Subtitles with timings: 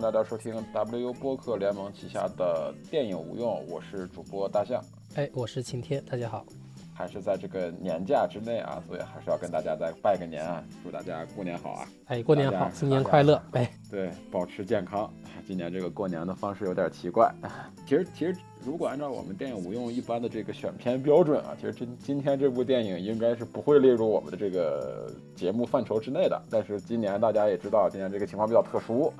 [0.00, 4.82] 迎大家收听 WU 播客联盟旗下的电影无用，我是主播大象。
[5.16, 6.42] 哎，我是晴天，大家好。
[6.94, 11.88] 还是在这个年假之内啊，所以还是要跟大家再拜个年啊，祝大家过年好啊！
[12.06, 13.42] 哎，过年好，新年快乐！
[13.52, 15.10] 哎，对，保持健康。
[15.46, 17.30] 今年这个过年的方式有点奇怪。
[17.86, 26.40] 其实，其实如果按照我们电影无用一般的这个选片标准啊，其实今今天这部电影应该是不会列入我们的这个节目范畴之内的。
[26.50, 29.12] 但是今年大家也知道，今年这个情况比较特殊。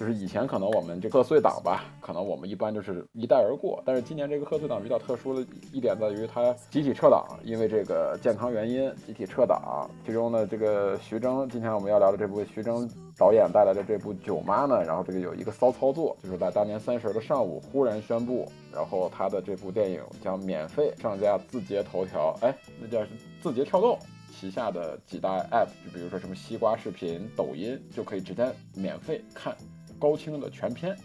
[0.00, 3.82] 就是以前可能我们这贺岁档吧，可能我们一般就是一带而过。
[3.84, 9.90] 但是今年这个贺岁档比较特殊的一点在于，它集体撤档，因为这个健康原因集体撤档。
[10.06, 23.04] 其中呢，这个徐峥，今天我们要聊的这部徐峥导演带来的这部《囧妈》呢，然后这个有一个骚操作，就是在大年三十的上午忽然宣布，然后他的这部电影将免费上架字节头条，哎，那叫
[23.42, 23.98] 字节跳动
[24.32, 29.54] 旗下的几大 app，就比如说什么西瓜视频、抖音，就可以直接免费看。
[30.00, 30.96] 高清的全片，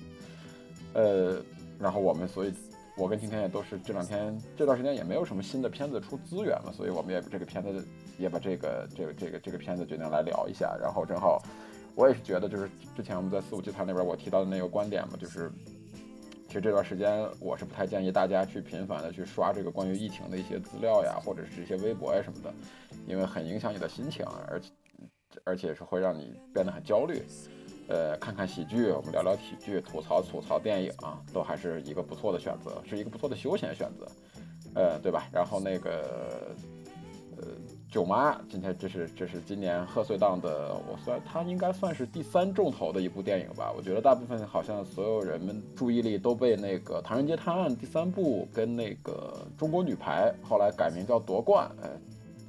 [0.94, 1.40] 呃，
[1.78, 2.54] 然后我们，所以
[2.98, 7.86] 我跟晴天也都是这两天这段时间也没有什么新的片子出资源了，所以我们也这个片子
[8.18, 10.78] 也把这个这个这个这个片子决定来聊一下。
[10.82, 11.44] 然后正好
[11.94, 15.52] 我也是觉得，就是之前我们在四五集团那边我提到的那个观点嘛，就是
[16.48, 22.54] 其实这段时间我是不太建议大家去频繁的去刷这个关于疫情的一些资料呀，或者是一些微博呀什么的，
[23.06, 24.72] 因为很影响你的心情，而且
[25.44, 27.22] 而且是会让你变得很焦虑。
[27.88, 34.08] 呃，看看喜剧，我们聊聊喜剧，吐槽吐槽电影啊，都还是一个不错的选择，是一个不错的休闲选择，
[34.74, 35.28] 呃，对吧？
[35.32, 36.56] 然后那个，
[37.38, 37.48] 呃，
[37.92, 43.72] 舅妈，今天这是这是今年贺岁档的，我算它应该算是第三重头的一部电影吧。
[43.78, 51.90] 我觉得大部分好像所有人们注意力都被那个《唐人街探案》第三部跟那个《中国女排》后来改名叫《夺冠》，呃。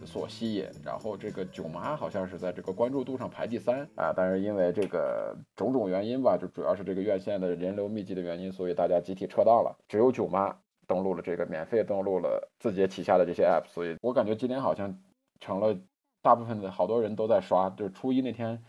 [0.07, 10.57] 所吸引，然后这个囧妈好像是在这个关注度上排第三啊，但是因为这个种种原因吧，就主要是这个院线的人流密集的原因，所以大家集体撤档了，只有囧妈
[10.87, 14.97] 登录了这个免费登录了字节旗下的这些 app，所以我感觉今天好像
[15.41, 15.77] 成了
[16.23, 18.63] 大部分的好多人都在刷，就是初一那天，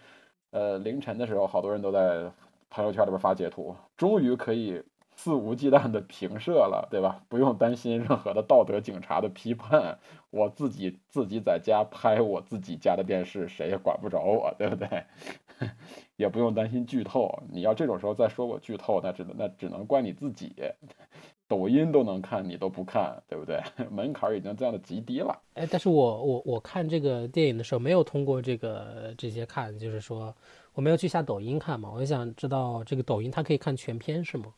[0.51, 2.31] 呃凌晨的时候，好多人都在
[2.69, 4.83] 朋友圈里边发截图，终于可以。
[5.17, 7.21] 肆无忌惮的平射了，对吧？
[7.27, 9.97] 不用担心任何的道德警察的批判，
[10.29, 15.03] 我自己自己在家拍我自己家的电视，谁也管不着我，对不对？
[16.17, 17.41] 也不用担心剧透。
[17.49, 20.53] 你要这种时候再说我剧透，那只能那只能怪你自己。
[21.47, 23.59] 抖音都能看，你都不看，对不对？
[23.89, 25.35] 门槛已经降的极低了。
[25.55, 30.35] 哎，但是我我我看这个电影的时候没有通过这个这些看，就是说
[30.73, 31.89] 我没有去下抖音看嘛。
[31.91, 34.53] 我就想知道这个抖音它可以看全片是吗？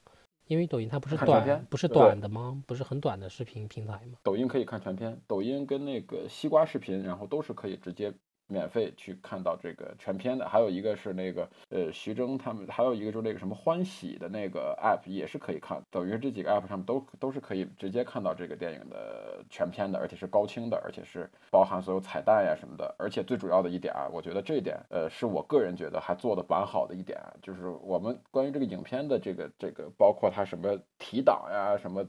[0.49, 2.63] 因为抖音它不是短，不是短的吗？
[2.65, 4.17] 不是很短的视频平台吗？
[4.23, 8.11] 抖音可以看全片，抖音跟那个西瓜视频，然后都是可以直接。
[8.49, 32.05] 免费去看到这个全片的，还有一个是那个呃徐峥他们，还有一个就是那个什么欢喜的那个 app 也是可以看，等于这几个 app 上面都都是可以直接看到这个电影的全片的，而且是高清的，而且是包含所有彩蛋呀什么的，而且最主要的一点啊，我觉得这一点呃是我个人觉得还做的蛮好的一点，就是我们关于这个影片的这个这个包括它什么提档呀什么。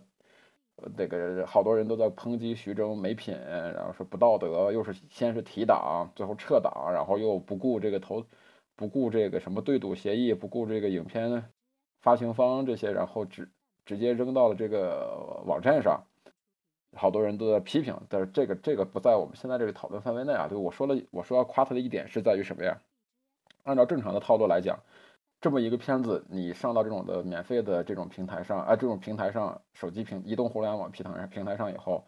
[0.96, 8.24] 那个好多人都在抨击徐峥没品，然后说不道德，又是先是提档，最后撤档，然后又不顾这个投，
[8.76, 11.44] 不顾这个什么对赌协议，不顾这个影片
[12.00, 13.48] 发行方这些，然后直
[13.84, 16.02] 直接扔到了这个网站上，
[16.96, 20.46] 好多人都在批评，但是这个这个不在我们现在这个讨论范围内啊。
[20.48, 22.78] 对我说了，我说要夸他的一点是在于什么呀？
[23.64, 24.78] 按照正常的套路来讲。
[25.40, 32.04] 这么一个片子，你上到这种的免费的这种平台上，啊，这种平台上，手机平、移动互联网平台上平台上以后，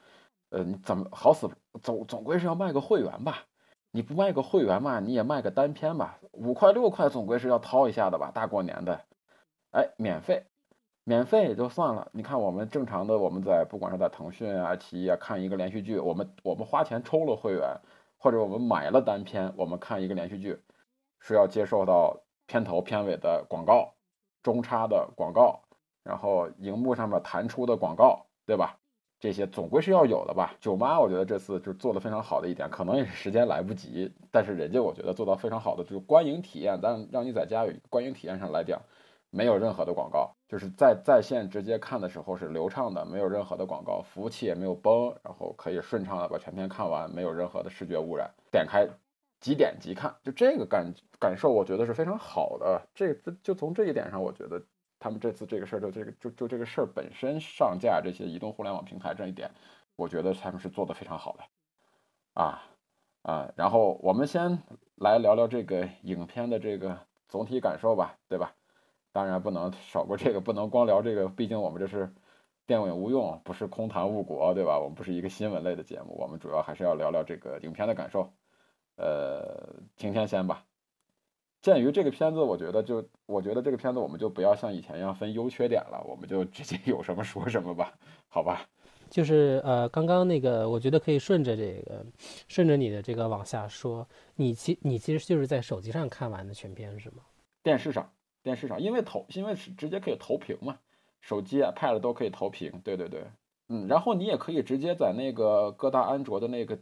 [0.51, 1.49] 呃，你怎么好死
[1.81, 3.45] 总总归是要卖个会员吧？
[3.91, 6.19] 你不卖个会员嘛，你也卖个单片吧？
[6.33, 8.31] 五块六块总归是要掏一下的吧？
[8.35, 9.01] 大过年的，
[9.71, 10.45] 哎，免费，
[11.05, 12.11] 免费也就算了。
[12.13, 17.81] 你看我们正常的，我们在不管是在腾讯啊、爱奇艺啊看一个连续剧，我们我们花钱抽了会员，
[18.19, 20.61] 或者我们买了单片，我们看一个连续剧，
[21.19, 22.21] 是要接受到。
[22.53, 23.95] 片头片尾的广告，
[24.43, 25.63] 中插的广告，
[26.05, 28.77] 然后荧幕上面弹出的广告，对吧？
[29.19, 30.55] 这些总归是要有的吧？
[30.61, 38.83] 九妈，我觉得这次就做的非常好的一点，可能也是时间来不及，但是人家我觉得做到非常好的就是观影体验，但让你在家有观影体验上来讲，
[39.31, 48.87] 没有任何的广告，就是在在线直接看的时候是流畅的，没有任何的广告，服务器也没有崩，然后可以顺畅的把全片看完，没有任何的视觉污染，点开。
[49.43, 50.87] 即点即看，就这个感
[51.19, 52.81] 感受，我觉得是非常好的。
[52.95, 53.13] 这
[53.43, 54.63] 就从这一点上，我觉得
[54.99, 59.51] 他们这次这个事儿，就这个就就这个事儿本身上架这些移动互联网平台这一点，
[59.97, 61.45] 我觉得他们是做的非常好的。
[62.41, 62.63] 啊
[63.23, 64.63] 啊，然后我们先
[64.95, 66.97] 来聊聊这个影片的这个
[67.29, 68.55] 总体感受吧，对吧？
[69.11, 72.11] 当然不能少过这个，不能光聊这个，毕竟我们这是
[72.65, 74.79] 电影无用，不是空谈误国，对吧？
[74.79, 78.33] 我们不是一个新闻类的节目，我们主要还是要聊聊这个影片的感受。
[78.97, 80.65] 呃，晴天先吧。
[81.61, 87.95] 鉴于这个片子，我觉得就我觉得这个片子，我们就不要像以前一样分优缺点了，我们就直接 有什么说什么吧，
[88.29, 88.67] 好吧？
[89.09, 92.05] 就是呃，刚刚那个，我觉得可以顺着这个，
[92.49, 94.09] 顺着你的这个往下说。
[94.35, 97.23] 你其你其实就是在手机上看完的全片是吗？
[97.63, 98.11] 电视上，
[98.43, 100.79] 电视上，因为投，因为是直接可以投屏嘛，
[101.21, 102.81] 手机啊、Pad 都可以投屏。
[102.83, 103.25] 对对对，
[103.69, 106.77] 嗯，然后你也可以直接在那个各大安卓的那个。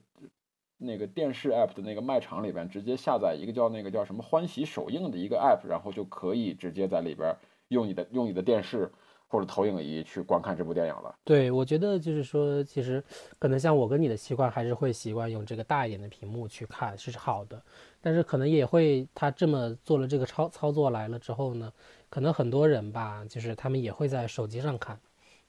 [0.82, 7.36] 那个电视 app 的那个卖场里边，直接下载一个叫那个叫什么欢喜首映的一个 app，然后就可以直接在里边
[7.68, 8.90] 用你的用你的电视
[9.28, 11.14] 或者投影仪去观看这部电影了。
[11.22, 13.04] 对，我觉得就是说，其实
[13.38, 17.62] 可能像我跟你的习惯，还是会习惯用这个大一点的屏幕去看是好的，
[18.00, 21.70] 但是可能也会他这么做了这个操操作来了之后呢，
[22.08, 24.98] 可能很多人吧，就是他们也会在手机上看。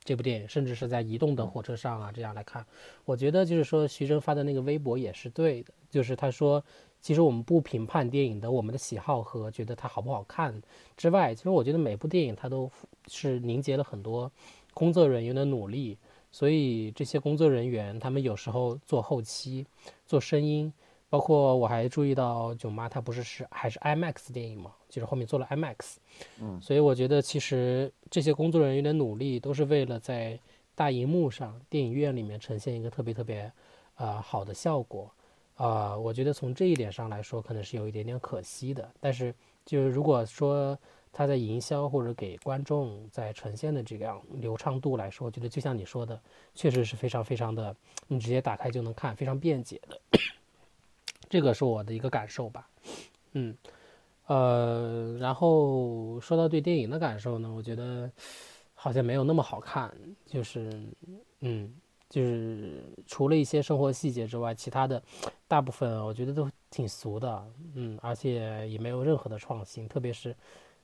[0.03, 2.65] 这部电影，甚至是在移动的火车上啊，这样来看，
[3.05, 6.63] 我觉得就是说，徐峥发的那个微博也是对的，就是他说，
[6.99, 10.61] 其实我们不评判电影的我们的喜好和觉得它好不好看
[10.97, 12.69] 之外，其实我觉得每部电影它都
[13.07, 14.31] 是凝结了很多
[14.73, 15.97] 工作人员的努力，
[16.31, 19.65] 所以这些工作人员他们有时候做后期、
[20.07, 20.73] 做声音。
[21.11, 25.97] 包括我还注意到囧妈她不是是还是 IMAX 电影嘛，就是后面做了 IMAX，
[26.39, 30.39] 嗯，所以我觉得其实这些工作人员的努力都是为了在
[30.73, 33.51] 大荧幕上电影院里面呈现一个特别特别
[33.95, 35.11] 呃好的效果，
[35.55, 39.35] 啊，我觉得从这一点上来说可能是有一点点可惜的，但是
[39.65, 40.79] 就是如果说
[41.11, 46.17] 他在营销或者给观众在呈现的这样流畅度来说，我觉得就像你说的，
[46.55, 47.75] 确实是非常非常的，
[48.07, 49.99] 你直接打开就能看，非常便捷的。
[51.31, 52.67] 这个是我的一个感受吧，
[53.31, 53.55] 嗯，
[54.27, 58.11] 呃，然后说到对电影的感受呢，我觉得
[58.73, 59.89] 好像没有那么好看，
[60.25, 60.85] 就是，
[61.39, 61.73] 嗯，
[62.09, 65.01] 就是除了一些生活细节之外，其他的
[65.47, 70.35] 大部分我觉得都挺俗的，嗯，而且也没有任何的创新，特别是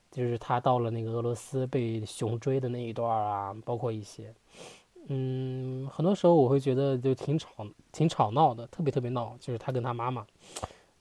[0.09, 4.33] 就是他到了那个俄罗斯被熊追的那一段啊，包括一些。
[5.09, 9.37] 嗯，很多时候我会觉得就挺吵、挺吵闹的，特别特别闹。
[9.39, 10.27] 就是他跟他妈妈，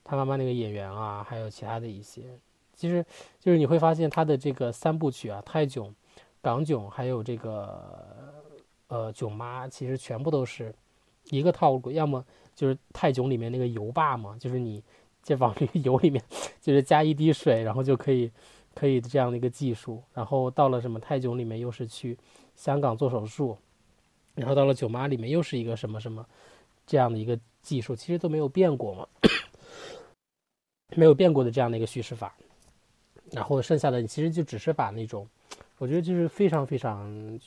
[0.04, 2.38] 他妈妈那个演员啊，还有其他的一些，
[2.72, 3.04] 其实
[3.40, 5.92] 就是你会发现他的这个三部曲啊，泰囧、
[6.40, 8.32] 港囧，还有这个
[8.86, 10.72] 呃囧妈，其实全部都是
[11.30, 12.24] 一个套路，要么
[12.54, 14.80] 就是泰囧里面那个油坝嘛，就是你
[15.20, 16.22] 就往这个油里面
[16.60, 18.30] 就是加一滴水，然后就可以
[18.72, 20.00] 可以这样的一个技术。
[20.14, 22.16] 然后到了什么泰囧里面又是去
[22.54, 23.58] 香港做手术。
[24.36, 26.24] 然后到了《九妈》里面又是一个什么什么
[26.86, 29.08] 这样的一个技术，其实都没有变过嘛，
[30.94, 32.32] 没有变过的这样的一个叙事法。
[33.32, 35.28] 然后剩下的你其实就只是把那种，
[35.78, 37.40] 我觉得就是非常非常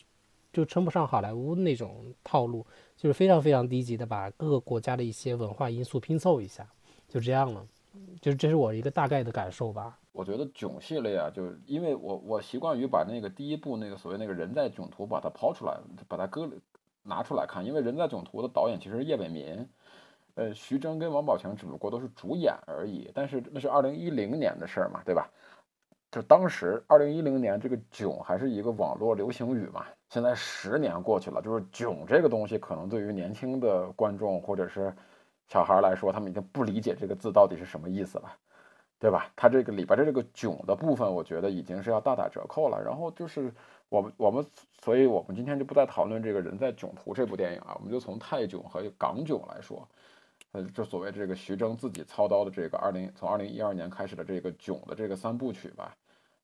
[0.52, 2.66] 就称不上好莱坞那种套路，
[2.98, 6.68] 就是非常非常低级的把各个国家的一些文化因素拼凑一下，
[7.08, 7.66] 就这样了。
[8.22, 9.98] 就是这是我一个大概的感受吧。
[10.12, 15.78] 我觉得囧系列啊，就是因为我我习惯于把那个第一部那个所谓那个人在囧途把它抛出来，
[16.08, 16.50] 把它割
[17.10, 19.68] 拿出来看，因为人在囧途的导演其实是叶伟民，
[20.36, 23.12] 呃，徐峥跟王宝强只不过都是主演而已。
[23.14, 25.30] 但是那是二零一零年的事儿嘛，对吧？
[26.12, 29.86] 就当时二零一零年这个囧还是一个网络流行语嘛。
[30.10, 34.92] 现在十年过去了，就是囧这个东西，可能对于年轻的观众或者是
[35.48, 38.32] 小孩来说，他们已经不理解这个字到底是什么意思了。
[39.00, 39.32] 对吧？
[39.36, 42.82] 它这个里边的这个囧的部分，我觉得已经是要大打折扣了。
[42.84, 43.50] 然后就是
[43.88, 44.46] 我们我们，
[44.82, 49.88] 所以我们今天就不再讨论这个人在囧途这部电影啊，我们就从泰囧和港囧来说，
[50.52, 55.96] 呃，就所谓这个徐峥自己操刀的这个二零从二零一二年开始的这个囧的这个三部曲吧。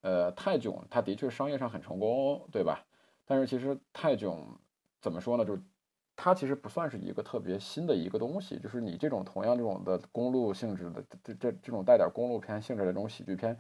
[0.02, 2.86] 呃，泰囧它的确商业上很成功，对吧？
[3.26, 4.48] 但是其实泰囧
[5.02, 5.44] 怎么说呢？
[5.44, 5.58] 就
[6.18, 13.58] 它其实不算是一个特别新的一个东西，就是你这种同样这种的公路性质的这这这种带点公路片性质的这种喜剧片，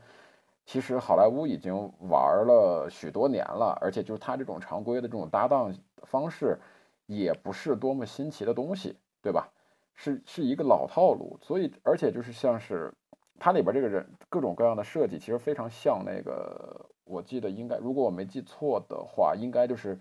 [0.65, 1.75] 其实好莱坞已经
[2.09, 6.57] 玩了许多年了，而且就是它这种常规的这种搭档方式，
[7.07, 9.49] 也不是多么新奇的东西，对吧？
[9.93, 12.93] 是是一个老套路，所以而且就是像是
[13.37, 19.99] 它里边这个人各种各样的设计，其实非常像那个，我记得应该如果我没记错的话，应该就是。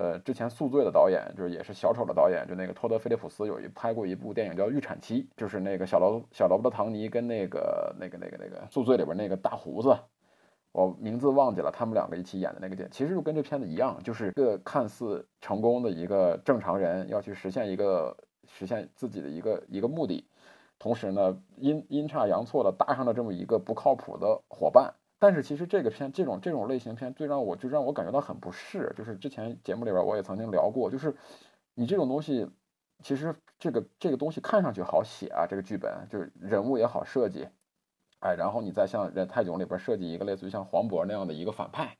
[0.00, 9.98] 呃，之前《宿醉》的导演就是也是小丑的导演，就那个托德·菲利普斯有一拍过一部电影叫《预产期》，就是那个小罗小罗伯特·唐尼跟那个那个那个那个《宿醉》里边那个大胡子，
[10.70, 20.24] 我名字忘记了，他们两个一起演的那个电影，其实就跟这片子一样，就是一个看似成功的一个正常人要去实现一个实现自己的一个一个目的，
[20.78, 31.12] 同时呢阴阴差阳错的搭上了这么一个不靠谱的伙伴，但是其实这个片这种这种类型片最让我就让我感觉到很不适，就是之前节目里边我也曾经聊过，就是
[31.74, 32.48] 你这种东西，
[33.02, 37.48] 其实这个这个东西看上去好写啊，这个剧本就是人物也好设计，
[38.20, 41.96] 哎，然后你再像《泰囧》里边设计一个类似于像黄渤那样的一个反派，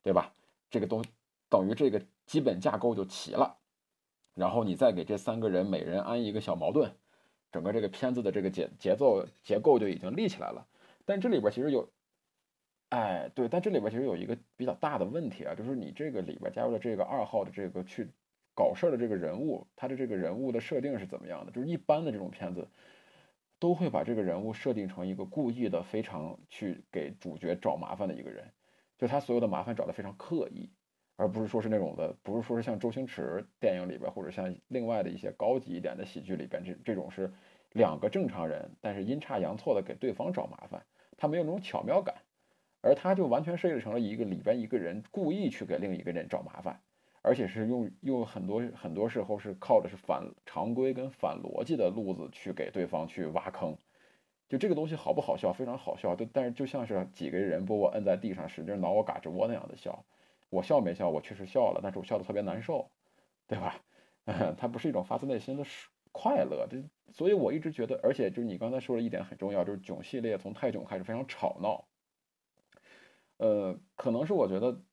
[0.00, 0.32] 对吧？
[0.70, 1.04] 这个东
[1.48, 3.56] 等于这个基本架构就齐了，
[4.34, 6.94] 然后你再给这三个人每人安一个小矛盾，
[7.50, 10.64] 整个这个片子的这个节节奏结构就已经立起来了。
[11.04, 11.88] 但这里边其实有。
[12.92, 18.06] 哎，对，但这里边其实有一个比较大的问题啊，就是你这个里边加入了这个二号的这个去
[18.54, 21.52] 搞事儿的这个人物，他的这个人物的设定是怎么样的？
[21.52, 22.68] 就是一般的这种片子
[23.58, 28.52] 都会把这个人物设定成一个故意的、非常去给主角找麻烦的一个人，
[28.98, 30.70] 就他所有的麻烦找的非常刻意，
[31.16, 37.32] 而不是说是那种的，不是说是像周星驰电影里边或者像另外的一些高级一点的喜剧里边这这种是
[37.70, 40.84] 两个正常人，但是阴差阳错的给对方找麻烦，
[41.16, 42.14] 他没有那种巧妙感。
[42.82, 46.82] 而他就完全设计成了一个里边一个人故意去给另一个人找麻烦，
[47.22, 53.78] 而且是用用很多很多时候是靠的是反常规跟反逻辑的路子去给对方去挖坑，
[54.48, 55.52] 就这个东西好不好笑？
[55.52, 60.04] 非常好笑，就但是就像是几个人把我摁在地上使劲挠我嘎吱窝那样的笑，
[60.50, 61.08] 我笑没笑？
[61.08, 62.90] 我确实笑了，但是我笑的特别难受，
[63.46, 63.80] 对吧？
[64.58, 65.64] 它不是一种发自内心的
[66.10, 71.86] 快乐，这所以我一直觉得，而且就是你刚才说的一点很重要，就是囧系列从泰囧开始非常吵闹。
[73.42, 74.84] 呃，可能是我觉得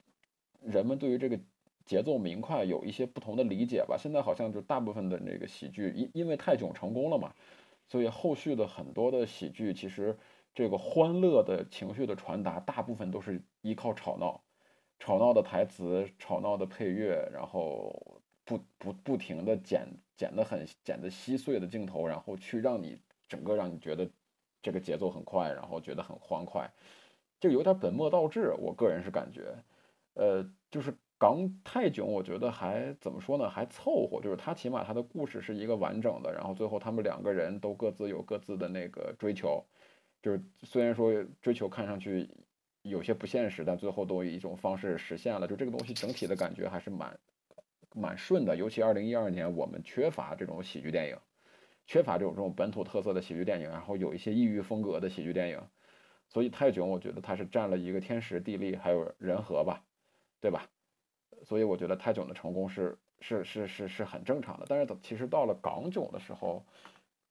[0.59, 1.39] 人们对于这个
[1.85, 3.95] 节奏明快有一些不同的理解吧。
[3.95, 7.35] 现在好像就大部分的那个喜剧，因因为泰囧成功了嘛，
[7.87, 10.17] 所以后续的很多的喜剧，其实
[10.55, 14.43] 这个欢乐的情绪的传达，大部分都是依靠吵闹、
[14.97, 19.87] 吵闹的台词、吵闹的配乐，然后不不不停的剪
[20.17, 24.09] 剪的很剪的稀碎的镜头，然后去让你整个让你觉得
[24.63, 26.73] 这个节奏很快，然后觉得很欢快。
[27.39, 29.55] 就有点本末倒置，我个人是感觉，
[30.13, 39.63] 呃，就是港泰囧，我觉得还怎么说呢，还凑合，就是他起码他的故事是一个完整的，然后最后他们两个人都各自有各自的那个追求，
[40.21, 42.29] 就是虽然说追求看上去
[42.81, 47.17] 有些不现实，但最后都以一种方式实现了，就这个东西整体的感觉还是蛮
[47.93, 51.17] 蛮顺的，尤其二零一二年我们缺乏这种喜剧电影，
[51.85, 55.61] 缺乏这种这种本土特色的喜剧电影，然后有一些异域风格的喜剧电影。
[56.29, 59.83] 所以泰囧，我觉得它是占了一个天时地利还有人和吧，
[60.39, 60.69] 对吧？
[61.43, 64.65] 所以我觉得泰囧的成功是是是是是很正常的。
[64.69, 66.63] 但是其实到了港囧的时候，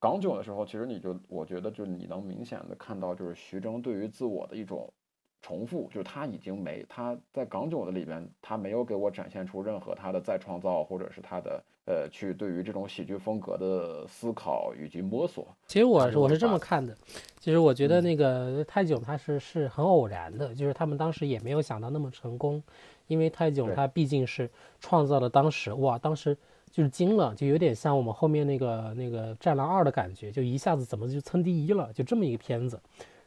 [0.01, 4.93] 港囧的时候，其实你就我觉得就你能明显的看到，就是徐峥对于自我的一种。
[5.41, 15.47] 重复就是他已经没他在港囧的里边，他没有给我展现出任何他的再创造，或者是他的呃去对于这种喜剧风格的思考以及摸索。
[15.67, 16.97] 其实我是我是这么看的，
[17.39, 22.63] 其实我觉得那个泰囧他是是很偶然的，就是他们当时也没有想到那么成功，
[23.07, 26.37] 因为泰囧他毕竟是创造了当时哇，当时
[26.71, 32.79] 就是惊了，就有点像我们后面那个那个战狼二的感觉，就一下子怎么就蹭第一了，就这么一个片子。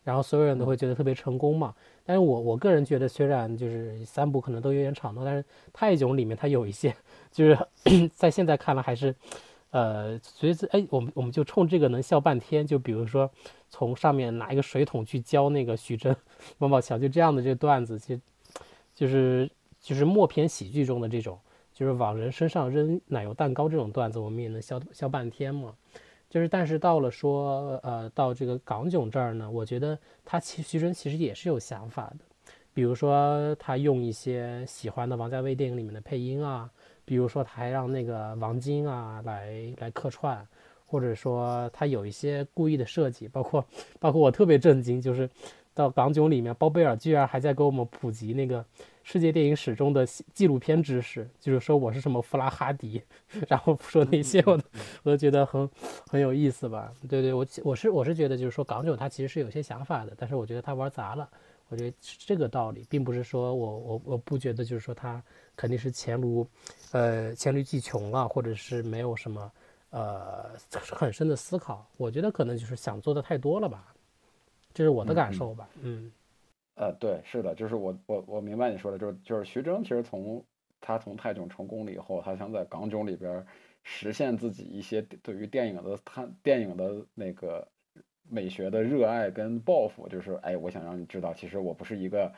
[0.04, 6.96] 然后所有人都会觉得特别成功嘛，但是我我个人觉得，虽然就是三部可能都有点吵闹，但是泰囧里面它有一些，
[7.32, 7.58] 就是
[8.16, 9.14] 在现在看来还是，
[9.70, 13.30] 呃，随之哎，我们我们就冲这个能笑半天，就比如说
[13.70, 16.16] 从上面拿一个水桶去浇那个徐峥、
[16.58, 18.22] 王宝强，就这样的这个段子，其实
[18.96, 21.38] 就是就是默片喜剧中的这种，
[21.74, 25.76] 就是往人身上扔奶油蛋糕这种段子，我们也能笑笑半天嘛。
[26.32, 32.20] 就是，但是到了说，呃，到这个港囧这儿呢，我觉得他其徐峥其实也是有想法的，
[32.74, 36.72] 比如说他用一些喜欢的王家卫电影里面的配音啊，
[37.04, 40.48] 比如说他还让那个王晶啊来来客串，
[40.86, 43.66] 或者说他有一些故意的设计，包括
[44.00, 45.30] 包括我特别震惊，就是
[45.74, 48.66] 到港囧里面，包贝尔居然还在给我们普及那个。
[49.04, 53.02] 世界电影史中的纪录片知识，就是说我是什么弗拉哈迪，
[53.50, 54.64] 然后说那些，我都
[55.04, 55.70] 我都觉得很
[56.08, 56.94] 很有意思吧？
[57.10, 61.28] 对对，我我是我是觉得就是说港囧他其实是有些想法的，但是我觉得他玩砸了，
[61.70, 65.22] 我觉得是这个道理，并不是说我我我不觉得就是说他
[65.56, 66.46] 肯定是黔驴，
[66.92, 69.52] 呃黔驴技穷啊，或者是没有什么
[69.90, 70.52] 呃
[70.92, 73.94] 很深的思考，我觉得可能就是想做的太多了吧，
[74.74, 76.12] 这是我的感受吧，嗯。
[76.76, 80.44] 呃，对，是的，就是我我我明白你说的，就是就是徐峥其实从
[80.80, 83.46] 他从泰囧成功了以后，他想在港囧里边
[83.84, 87.68] 实现自己一些对于电影的他电影的那个
[88.30, 92.34] 美学的热爱跟抱负，就是哎，我想让你知道，其实我不是一个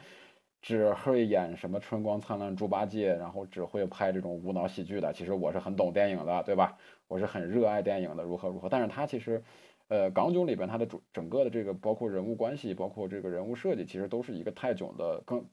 [0.61, 6.77] 只会演什么春光灿烂猪八戒，然后只会拍这种无脑喜剧的，其实我是很懂电影的，对吧？
[7.07, 8.67] 我是很热爱电影的，如何如何？
[8.67, 9.43] 但是他其实。
[9.89, 15.45] 呃，港囧里边它的主整个的这个包括人物关系，包括这个人物设计，其实都是一个泰囧的更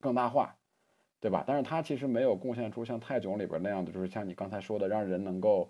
[0.00, 0.56] 更大化，
[1.20, 1.44] 对吧？
[1.46, 5.68] 但是它其实没有贡献出像泰囧里边那样的，就是像你刚才说的，让人能够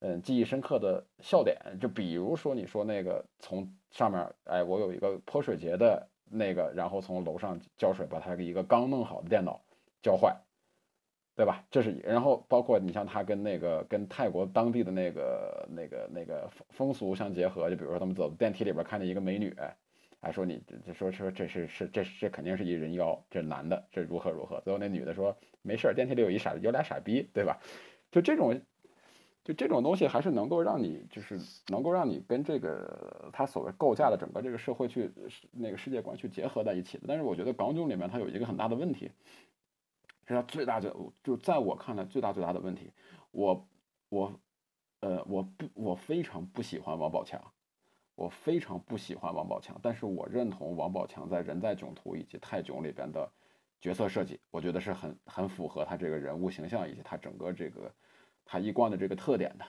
[0.00, 1.56] 嗯记忆深刻的笑点。
[1.80, 9.60] 就比如说你说那个从上面，哎，我有一个泼水节的那个，然后从楼上浇水，把它一个刚弄好的电脑
[10.02, 10.34] 浇坏。
[11.40, 11.64] 对吧？
[11.70, 19.56] 这是，然后包括你像他跟那个跟泰国当地的那个那个那个风俗相结合，就比如说他们走电梯里边看见一个美女，
[20.20, 24.60] 还说你这说说这是是这这肯定是一人妖，这男的这如何如何？
[24.60, 27.58] 最后那女的说没事，电梯里有一傻有俩傻逼，对吧？
[28.12, 28.60] 就这种
[29.42, 35.10] 就这种东西还是能够让你就是能够让你跟这个他所谓构架的整个这个社会去
[35.52, 37.04] 那个世界观去结合在一起的。
[37.08, 39.10] 但是我觉得港囧里面它有一个很大的问题。
[40.34, 42.92] 是他最大的，就在我看来最大最大的问题。
[43.32, 43.68] 我
[44.08, 44.40] 我
[45.00, 47.42] 呃我不我非常不喜欢王宝强，
[48.14, 49.78] 我非常不喜欢王宝强。
[49.82, 53.30] 但是我认同王宝强在《人在囧途》以及《泰囧》里边的
[53.80, 57.92] 角色设计，我觉得是很很符合他这个人物形象以及他整个这个
[58.44, 59.64] 他一贯的这个特点的。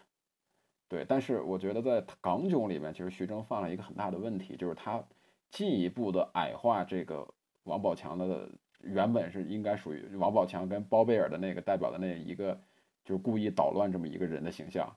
[0.88, 5.04] 对，但是我觉得在港囧里面，其实徐峥犯了一个很大的问题，就是他
[5.50, 8.52] 进一步的矮化这个王宝强的。
[8.84, 12.60] 原本是应该属于王宝强跟包贝尔的那个代表的那一个，
[13.06, 14.96] 就是故意捣乱这么一个人的形象，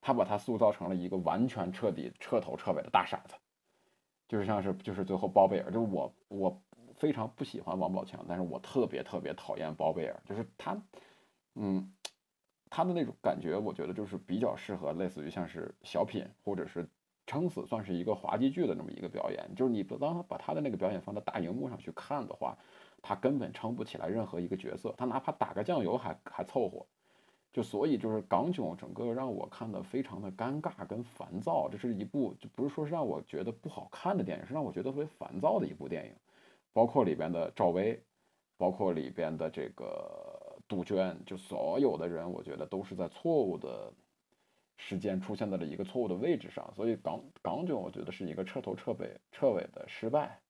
[0.00, 3.34] 他把他塑造成了一个完全彻底彻头彻尾的大傻子，
[4.28, 6.62] 就是像是就是最后包贝尔，就是我我
[6.94, 10.80] 非常不喜欢王宝强，但是我特别特别讨厌包贝尔，就是他，
[11.54, 11.92] 嗯，
[12.70, 16.88] 他的那种感觉，我觉得就是比较适合类似于像是小品或者是
[17.26, 22.56] 撑死算是一个滑稽剧的那么一个表演，就是你当他把他的那个表演放到大荧幕上去看的话。
[23.06, 26.86] 他根本撑不起来任何一个角色，他哪怕打个酱油还还凑合，
[27.52, 36.12] 就所以就是港囧整个让我看的非常的尴尬跟烦躁，这是一部就不是说是让我觉得不好看的电影，是让我觉得特别烦躁的一部电影，
[36.72, 38.02] 包括里边的赵薇，
[38.56, 43.92] 包括里边的这个杜鹃，就所有的人，我觉得都是在错误的
[44.78, 50.40] 时间出现在了一个错误的位置上，所以港港囧我觉得是一个彻头彻尾彻尾的失败。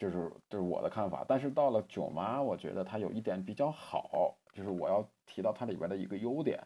[0.00, 6.58] 就是就是我的看法，但是到了囧妈，我觉得它有一点比较好，就是我要提到它里边的一个优点，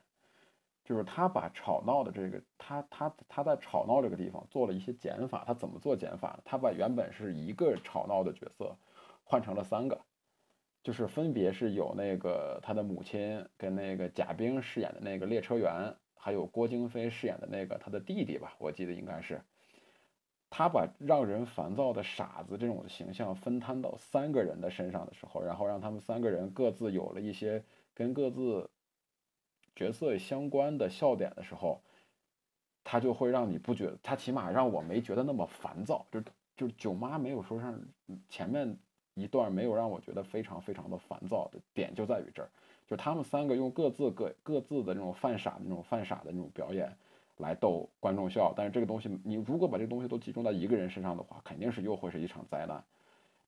[0.84, 5.42] 就是她把吵闹的这个，她她她在吵闹这个地方做了一些减法。
[5.44, 6.42] 她怎么做减法呢？
[6.44, 8.76] 他把原本是一个吵闹的角色
[9.24, 10.00] 换成了三个，
[10.84, 19.42] 就是分别是有那个他的母亲跟那个贾冰饰演的那个列车员，还有郭京飞饰演的那个他的弟弟吧，我记得应该是。
[20.56, 27.60] 他把让人烦躁的傻子这种形象分摊到三个人的身上的时候，然后让他们三个人各自有了一些
[27.92, 28.70] 跟各自
[29.74, 31.82] 角色相关的笑点的时候，
[32.84, 36.06] 他就会让你不觉得，他起码让我没觉得那么烦躁。
[36.12, 36.22] 就
[36.56, 37.76] 就囧妈没有说让
[38.28, 38.78] 前面
[39.14, 42.48] 一段没有让我觉得非常非常的烦躁的点就在于这儿，
[42.86, 46.96] 就他们三个用各自各各自的那种犯傻的那种犯傻的那种表演。
[47.38, 52.84] 来逗观众笑，但是这个东西，你如果把这个东西都集中在一个人身上的话，肯定是又会是一场灾难。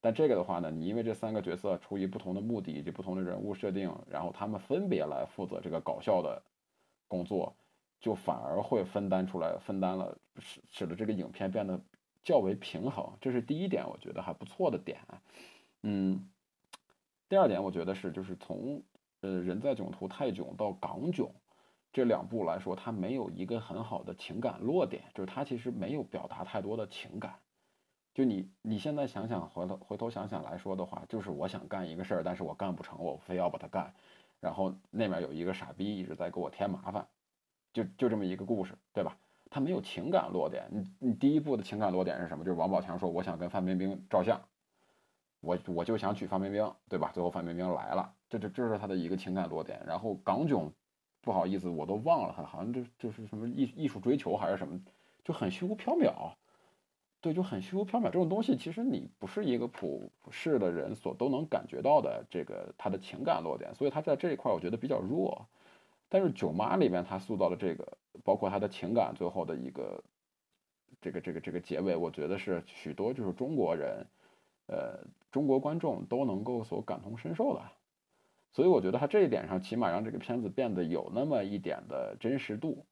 [0.01, 6.43] 但这个的话呢，你因为这三个角色出于不同的目的以及不同的人物设定，然后他们分别来负责这个搞笑的
[7.07, 7.55] 工作，
[8.01, 11.81] 就反而会分担出来，分担了使使得这个影片变得
[12.25, 13.09] 较为平衡。
[13.21, 14.99] 这是第一点，我觉得还不错的点。
[15.83, 16.29] 嗯，
[17.29, 18.83] 第二点，我觉得是就是从
[19.21, 21.31] 呃人在囧途泰囧到港囧。
[21.97, 27.37] 这两部来说，它没有一个很好的情感落点，就是它其实没有表达太多的情感。
[28.13, 33.95] 就你你现在想想，回头回头想想来说的话，就是我想干一个事儿，但是我干不成，我非要把它干。
[34.41, 37.09] 然后那边有一个傻逼一直在给我添麻烦，
[37.73, 39.17] 就就这么一个故事，对吧？
[39.49, 40.69] 它没有情感落点。
[40.71, 42.45] 你你第一部的情感落点是什么？
[42.45, 44.39] 就是王宝强说我想跟范冰冰照相，
[45.41, 47.11] 我我就想娶范冰冰，对吧？
[47.15, 49.83] 最后范冰冰来了，这这这是他的一个情感落点。
[49.87, 50.71] 然后港囧。
[51.27, 54.81] 不好意思，我都忘了，好像就就是什么艺艺术追求还是什么，
[55.25, 56.31] 就很虚无缥缈。
[57.21, 58.05] 对，就很虚无缥缈。
[58.05, 65.45] 这种东西其实你不是一个普世的人所都能感觉到的这个他的情感落点，所以他在这一块我觉得比较弱。
[66.09, 70.05] 但是《囧妈》里面他塑造的这个，包括他的情感最后的一个
[71.01, 74.07] 这个这个这个结尾，我觉得是许多就是中国人，
[74.69, 75.01] 呃，
[75.33, 77.63] 中国观众都能够所感同身受的。
[78.57, 82.87] 所以我觉得他这一点上，起码让这个片子变得有那么一点的真实度，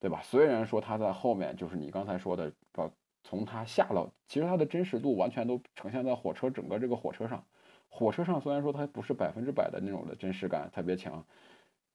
[0.00, 0.22] 对吧？
[0.22, 2.90] 虽然说他在后面就是你刚才说的，把
[3.22, 7.44] 从他下了，其实他的真实度完全都呈现在火车整个这个火车上。
[7.90, 11.22] 火车上虽然说它不是百分之百的那种的真实感特别强，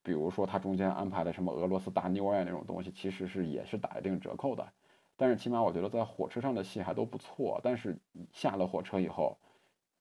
[0.04, 4.68] 比如说他中间安排的什么俄罗斯大妞呀那种东西，其实是也是打一定折扣的。
[5.18, 7.60] 但是起码我觉得在火车上的戏还都不错。
[7.64, 7.98] 但是
[8.32, 9.36] 下了火车以后，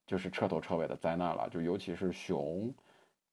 [0.06, 1.48] 就是彻头彻尾的灾难了。
[1.48, 2.74] 就尤其是熊，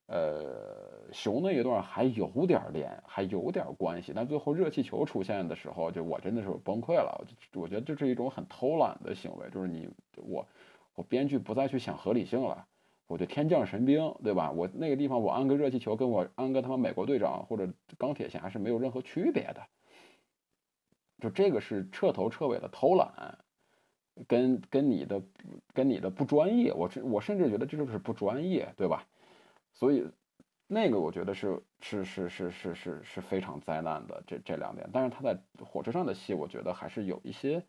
[0.07, 4.13] 呃，熊那一段还有点连，还有点关系。
[4.15, 7.25] 但最后热气球出现的时候，就我真的是崩溃了。
[7.53, 10.47] 我觉得这是一种很偷懒的行为，就是你我
[10.95, 12.65] 我编剧不再去想合理性了。
[13.07, 14.51] 我就天降神兵，对吧？
[14.51, 19.61] 我那个地方我安个热气球，跟我安个他妈美国队长或者钢铁侠是没有任何区别的。
[21.19, 23.37] 就这个是彻头彻尾的偷懒，
[24.27, 25.21] 跟跟你的
[25.73, 29.05] 跟你的不专业，我我甚至觉得这就是不专业，对吧？
[29.79, 30.09] 所以
[30.67, 34.89] 那个我觉得是是是是是是是非常灾难的这这两点。
[34.91, 37.63] 但是他在火车上的戏，我觉得还是有一些。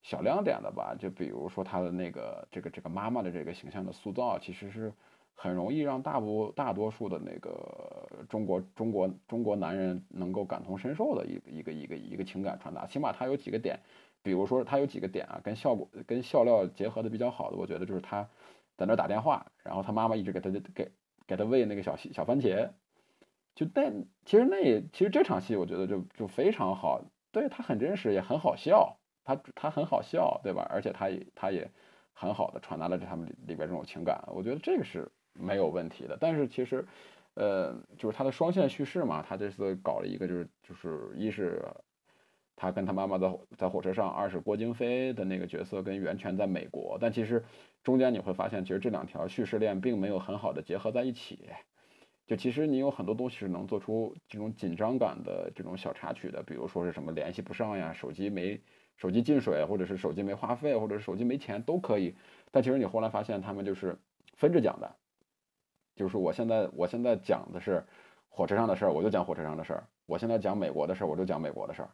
[0.00, 4.92] 小亮点的吧，就比如说他的那个这个这个妈妈的这个形象的塑造，其实是
[5.34, 12.86] 很容易让大部大多数的那个中国中国中国男人能够感同身受的一个一个一个一个情感传达。
[12.86, 13.80] 起码他有几个点，
[14.22, 18.30] 比如说他有几个点啊，跟效果跟笑料结合的比较好的，我觉得就是他
[18.76, 20.92] 在那打电话，然后他妈妈一直给他给
[21.28, 22.70] 给他喂那个小小番茄，
[23.54, 23.92] 就那
[24.24, 28.98] 其实那其实这场戏我觉得就就非常好，对他很真实也很好笑。
[29.24, 30.66] 他他很好笑，对吧？
[30.70, 31.70] 而且他也他也
[32.14, 36.16] 很好的传达了这他们里边这种情感，我觉得这个是没有问题的。
[36.18, 36.88] 但是其实，
[37.34, 41.62] 呃，就是他的双线叙事嘛，他这次搞了一个就是就是一是
[42.60, 47.44] 他跟他妈妈在在火车上，二是郭京飞的那个角色跟袁泉在美国，但其实
[47.84, 51.48] 中间你会发现，其实这两条叙事链并没有很好的结合在一起。
[52.26, 58.60] 就其实你有很多东西是能做出这种紧张感的这种小插曲的，比如说是什么联系不上呀，手机没。
[58.98, 62.16] 手机进水，或者是手机没话费，或者是手机没钱都可以。
[62.50, 63.96] 但其实你后来发现，他们就是
[64.34, 64.96] 分着讲的，
[65.94, 67.86] 就是我现在我现在讲的是
[68.28, 71.90] 火车上的事儿，我就讲火车上的事儿；我现在讲美国的事儿，我就讲美国的事儿，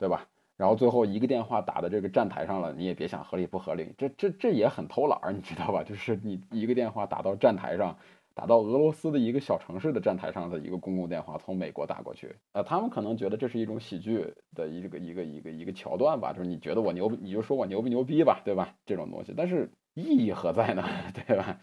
[0.00, 0.26] 对吧？
[0.56, 5.84] 然后最后一个电话打到这个站台上了，你也别想合理不合理，这这这也很偷懒儿，你知道吧？
[5.84, 7.96] 就是你一个电话打到站台上。
[8.32, 18.74] 打到俄罗斯的一个小城市的站台上的一个公共电话，从美国打过去，呃，他们可能觉得这是一种喜剧的一个一个一个一个桥段吧，就是你觉得我牛，你就说我牛不牛逼吧，对吧？
[18.86, 20.82] 这种东西，但是意义何在呢？
[21.26, 21.58] 对吧？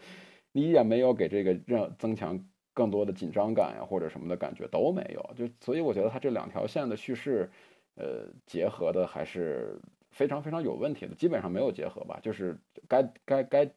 [0.52, 2.38] 你也没有给这个让增强
[2.74, 7.50] 更多的紧张感呀，或者什么的感觉都没有，就所以我觉得他这两条线的叙事，
[7.98, 9.78] 呃，结合的还是
[10.10, 12.56] 非常非常有问题的，基本上没有结合吧，就是
[12.88, 13.70] 该该该。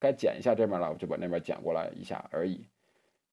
[0.00, 2.64] 该剪一下这边了，我就把那边剪过来一下而已，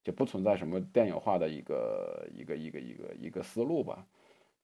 [0.04, 4.04] 就不存在什么电影化的一个一个一个一个一个思路吧。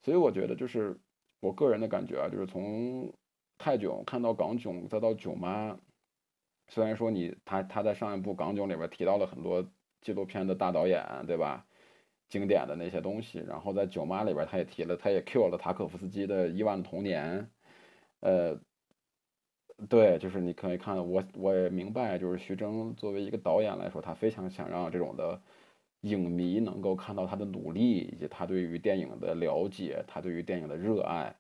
[0.01, 0.97] 所以我觉得就是
[1.39, 3.13] 我个人的感觉啊，就是从
[3.59, 5.77] 泰囧看到港囧，再到囧妈，
[6.69, 9.63] 虽然说你他他在上一部港囧里边提到了很多
[10.01, 11.67] 纪录片的大导演，对吧？
[12.31, 17.43] 经典的那些东西，然后在囧妈里边他也提了，他也 Q 了塔可夫斯基的《亿万童年》，
[18.21, 18.59] 呃。
[19.89, 25.41] 对，就是你可以看，我我也明白，就是徐峥作为一个导演来说，他非常想让这种的
[26.01, 31.35] 影迷能够看到他的努力以及他对于电影的了解，他对于电影的热爱。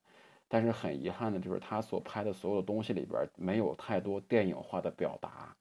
[0.47, 5.55] 但是很遗憾的就是他所拍的所有的东西里边没有太多电影化的表达，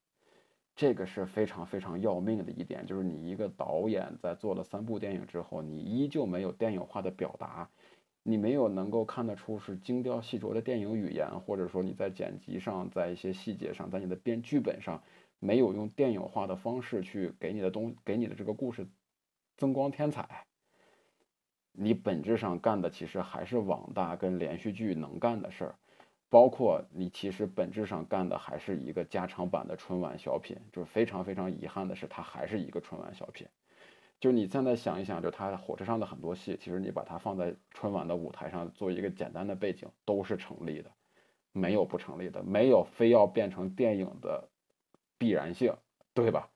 [0.81, 2.87] 这个是非常非常要命的一点。
[2.87, 7.69] 就是你一个导演在做了三部电影之后，你依旧没有电影化的表达。
[8.23, 15.03] 你没有能够看得出是精雕细琢的电影语言，或者说你在剪辑上，在一些细节上，在你的编剧本上，
[15.39, 18.87] 没有用电影化的方式去给你的东，给你的这个故事
[19.59, 20.47] 增光添彩。
[21.73, 25.75] 你本质上干的其实还是网大跟连续剧能干的事儿，
[26.31, 33.47] 包括你其实本质上干的还是一个加长版的春晚小品，就是非常非常遗憾的是，它还是一个春晚小品。
[34.21, 40.91] 就是你现在想一想，就他火车上的很多戏，其实你把它放在春晚的舞台上做一个简单的背景，都是成立的，
[41.53, 44.49] 没有不成立的，没有非要变成电影的
[45.19, 45.75] 必然性，
[46.15, 46.51] 对吧？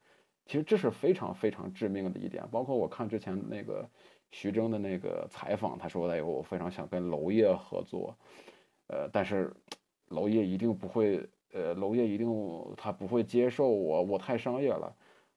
[0.44, 2.46] 其实这是非常非常致命的一点。
[2.50, 3.88] 包括我看之前那个
[4.30, 8.14] 徐峥的那个采访，他说的有我非常想跟娄烨合作，
[8.88, 9.52] 呃，但是
[10.08, 12.28] 娄烨一定不会，呃，娄烨一定
[12.76, 14.94] 他不会接受我，我太商业了。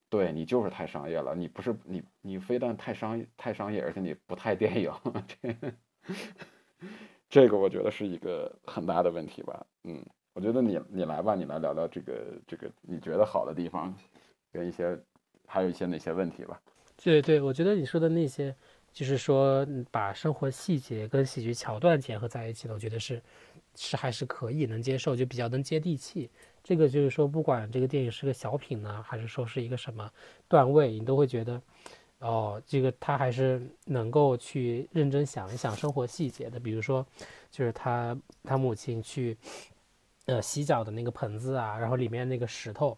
[0.09, 4.89] 对你就是太商业了，你不是你你非但太商太商业，而且你不太电影，
[5.27, 5.55] 这
[7.29, 9.65] 这个我觉得是一个很大的问题吧。
[9.83, 12.15] 嗯，我觉得你你来吧，你来聊聊这个
[12.47, 13.93] 这个你觉得好的地方，
[14.49, 14.97] 跟一些
[15.45, 16.57] 还有一些哪些问题吧。
[17.03, 18.55] 对对，我觉得你说的那些，
[18.93, 23.21] 就是说把生活细节跟喜剧桥段结合在一起的，我觉得是
[23.75, 26.29] 是还是可以能接受，就比较能接地气。
[26.63, 30.11] 这个就是说，不管这个电影是个小品呢，还是说是一个什么
[30.49, 31.61] 段位，你都会觉得，
[32.19, 37.05] 哦，这个他还是能够去认真想一想生活细节的，比如说，
[37.49, 39.37] 就是他他母亲去，
[40.25, 42.97] 呃，洗脚的那个盆子啊，然后里面那个石头，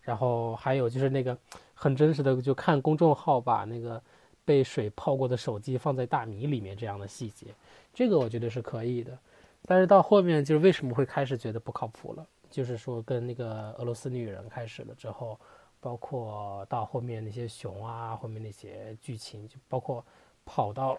[0.00, 1.36] 然后还有就是那个
[1.74, 4.02] 很真实的，就看公众号把那个
[4.44, 7.46] 被水泡过的手机放在大米里面这样的细节，
[7.92, 9.18] 这个我觉得是可以的。
[9.66, 12.26] 但是到后面就是为什么会开始觉得不靠谱了？
[12.50, 15.38] 就是说跟那个俄罗斯女人开始了之后。
[15.82, 20.04] 包括到后面那些熊啊，后面那些剧情，就包括
[20.44, 20.94] 跑到，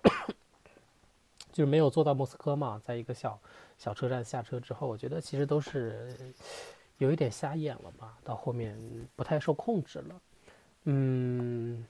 [1.52, 3.40] 就是没有坐到莫斯科嘛，在一个小
[3.78, 6.34] 小车站下车之后，我觉得其实都是
[6.98, 8.18] 有一点瞎眼了吧。
[8.24, 8.76] 到后面
[9.16, 10.22] 不太受控制了。
[10.86, 11.86] 嗯，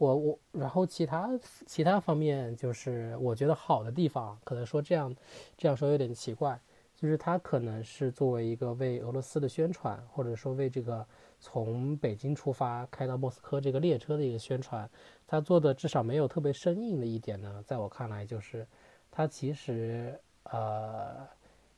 [0.00, 1.28] 我我然后其他
[1.66, 5.14] 其他方面就是我觉得好的地方，可能说这样
[5.56, 6.58] 这样说有点奇怪，
[6.96, 11.06] 就是它可能是作为一个为俄罗斯的宣传，或者说为这个。
[11.42, 14.86] 从北京出发开到莫斯科这个列车的一个宣传，
[15.26, 18.66] 他做的至少没有特别生硬的一点呢，在我看来就是，
[19.10, 21.26] 他其实呃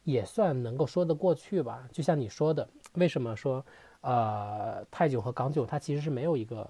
[0.03, 1.89] 也算能够说得过去吧。
[1.93, 3.65] 就像你说的，为什么说
[4.01, 6.69] 呃泰囧和港囧它其实是没有一个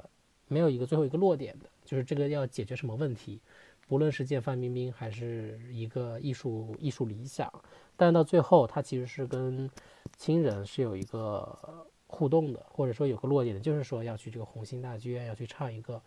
[0.52, 3.40] 没有一个最后一个落点的，就是这个要解决什么问题，
[3.88, 7.50] 不论是见范冰冰还是一个艺术艺术理想，
[7.96, 9.70] 但到最后他其实是跟
[10.16, 11.86] 亲人是有一个。
[12.14, 16.02] 互动的，或者说有个落点的，就是说要去这个红星大剧院，要去唱一个，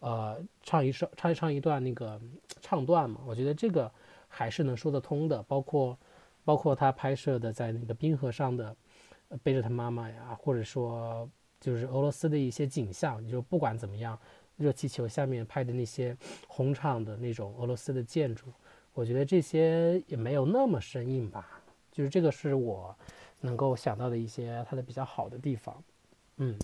[0.00, 2.20] 呃，唱一首，唱一唱一段那个
[2.60, 3.22] 唱段嘛。
[3.26, 3.90] 我觉得这个
[4.28, 5.42] 还是能说得通的。
[5.44, 5.98] 包括，
[6.44, 8.76] 包括他拍摄的在那个冰河上的，
[9.42, 11.26] 背着他妈妈呀，或者说
[11.66, 13.20] 就是俄罗斯的一些景象。
[13.24, 14.16] 你说不管怎么样，
[14.56, 18.46] 热气球下面拍的那些红场的那种俄罗斯的建筑，
[18.92, 21.60] 我觉得这些也没有那么生硬吧。
[21.90, 22.94] 就是这个是我。
[23.38, 25.84] 能够想到的一些它的比较好的地方，
[26.38, 26.58] 嗯，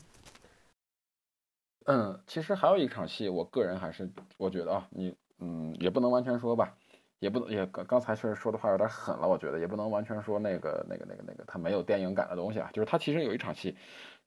[1.84, 6.74] 嗯，其实还有一场戏，我个人还是我觉得啊，你嗯也不能完全说吧，
[7.18, 13.76] 也不能也刚刚才确实说的话有点狠了，我觉得也不能完全说那个那个那个那个他没有电影感的东西啊，就是他其实有一场戏，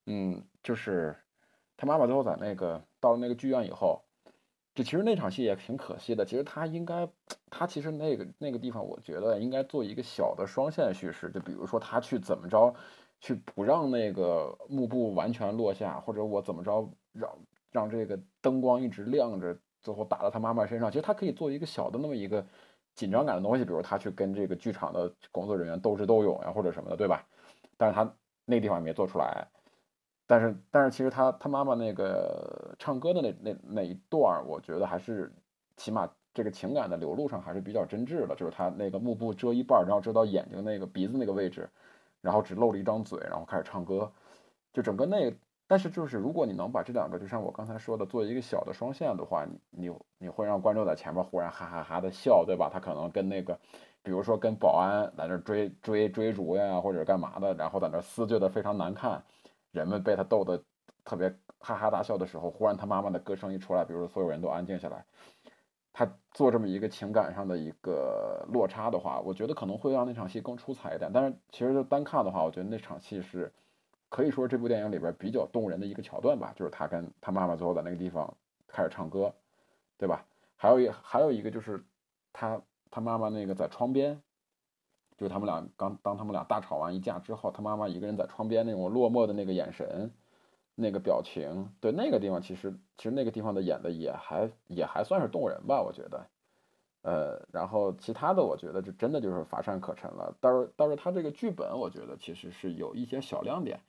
[0.06, 1.16] 嗯，就是
[1.78, 4.02] 他妈妈最后在那个到了那个剧院以后。
[4.76, 6.26] 就其实那场戏也挺可惜的。
[6.26, 7.08] 其实他应该，
[7.50, 11.32] 他其实那个那个地方，我觉得应该做一个小的双线叙事。
[11.32, 12.76] 就比如说他去怎么着，
[13.22, 17.38] 去不让那个幕布完全落下，或者我怎么着让
[17.72, 20.92] 让这个灯光一直亮着，最后打到他妈妈身上。
[20.92, 22.46] 其实他可以做一个小的那么一个
[22.96, 27.26] 紧张感的东西，比如他去跟这个剧场的工作人员斗智斗勇呀，或者什么的，对吧？
[27.78, 28.14] 但是他
[28.44, 29.48] 那地方没做出来。
[30.28, 35.32] 但是，但是其实他他妈妈那个唱歌的那那那一段我觉得还是
[35.78, 38.36] 起码这个情感的流露上还是比较真挚的。
[38.36, 41.70] 就是他那个幕布遮一半，然后遮到眼睛那个鼻子那个位置，
[42.22, 44.12] 然后只露了一张嘴，然后开始唱歌，
[44.74, 45.34] 就整个那。
[45.68, 52.70] 但是就是如果你能把这两个，就像我刚才说的，做一个小的双线的话，你你你会让观众在前面忽然哈哈哈的笑，对吧？
[52.72, 53.58] 他可能跟那个，
[54.04, 59.24] 比如说跟保安在那追追追逐呀，或者干嘛的，然后在那撕觉得非常难看。
[59.76, 60.64] 人们被他逗得
[61.04, 65.06] 特别哈哈大笑的时候，忽然他妈妈的歌声一出来，比如说所有人都安静下来，
[65.92, 71.12] 他做这么一个情感上的一个落差的话，我觉得可能会让那场戏更出彩一点。
[71.14, 73.52] 但是其实单看的话，我觉得那场戏是
[74.08, 78.34] 可以说这部电影里边比较动人的一个桥段吧，就是他跟他妈妈最后在那个地方
[78.68, 79.34] 开始唱歌，
[79.98, 80.26] 对吧？
[80.56, 81.84] 还有一还有一个就是
[82.32, 84.22] 他他妈妈那个在窗边。
[85.18, 90.12] 就是他们俩刚当他们俩大吵完一架之后，他妈妈一个人在窗边那种落寞的那个眼神，
[90.76, 96.28] 那个表情，对那个地方其实其实那个地方的演的也还也还算是动人吧，我觉得，
[97.04, 100.36] 呃，然后其他的我觉得就真的就是乏善可陈了。
[100.42, 103.80] 但是但是他这个剧本我觉得其实是有一些小亮点，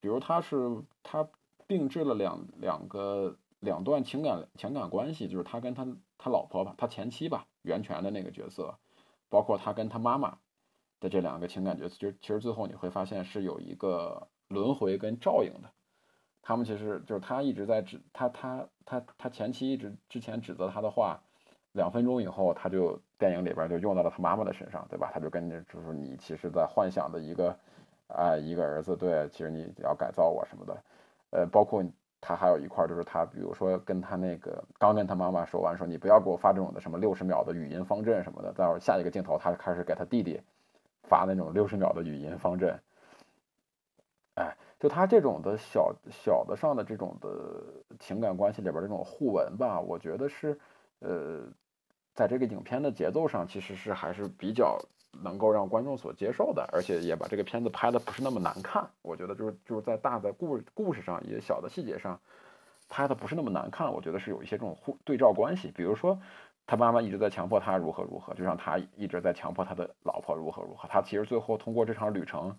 [0.00, 1.28] 比如他是他
[1.66, 8.74] 并置了两两个两段情感情感关系，就是他跟他他老婆吧，他前妻吧，袁泉的那个角色，
[9.28, 10.38] 包括他跟他妈妈。
[11.02, 15.68] 的这两个情感角色，其实其实最后你会发现是有一个轮回跟照应的。
[16.42, 21.20] 他们其实就是他一直在指他他他他前妻一直之前指责他的话，
[21.72, 25.10] 两分钟以后他就电影里边就用到了他妈妈的身上，对吧？
[25.12, 27.56] 他就跟着就是你其实在幻想的一个
[28.06, 30.82] 啊一个儿子，对，其实你要改造我什么的。
[31.30, 31.84] 呃，包括
[32.20, 40.40] 他还有一块就是他比如说跟他那个刚跟他妈妈说完说你不要给我发这种的什么六十秒的语音方阵什么的，待会下一个镜头他开始给他弟弟。
[41.02, 42.80] 发那种六十秒的语音方阵，
[44.34, 47.62] 哎，就他这种的小小的上的这种的
[47.98, 50.58] 情感关系里边这种互文吧，我觉得是，
[51.00, 51.42] 呃，
[52.14, 54.78] 在这个影片的节奏上，其实是还是比较
[55.22, 58.88] 能够让观众所接受的，而且也把这个片子拍的不是那么难看。
[59.02, 62.18] 我觉得就是就是在大的故故事上，也小的细节上，
[62.88, 65.70] 拍的不是那么难看，我觉得是有一些这种互对照关系。
[65.74, 66.18] 比如说，
[66.66, 70.88] 他妈妈一直在强迫他如何如何，就像他一直在强迫他的老婆如何如何。
[70.88, 72.56] 他其实最后通过这场旅程，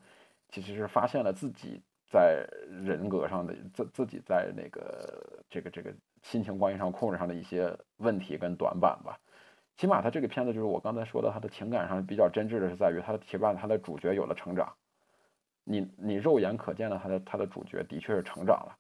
[0.50, 2.46] 其实是发现了自己在
[2.86, 9.18] 人格上的自自己在那个这个这个亲情关系上控制上的一些问题跟短板吧。
[9.76, 14.72] 起码他这个片子就是我刚才说的，他的情感上比较真挚的是在于他的起码他的主角有了成长。
[15.64, 18.78] 你你肉眼可见的他的他的主角的确是成长了，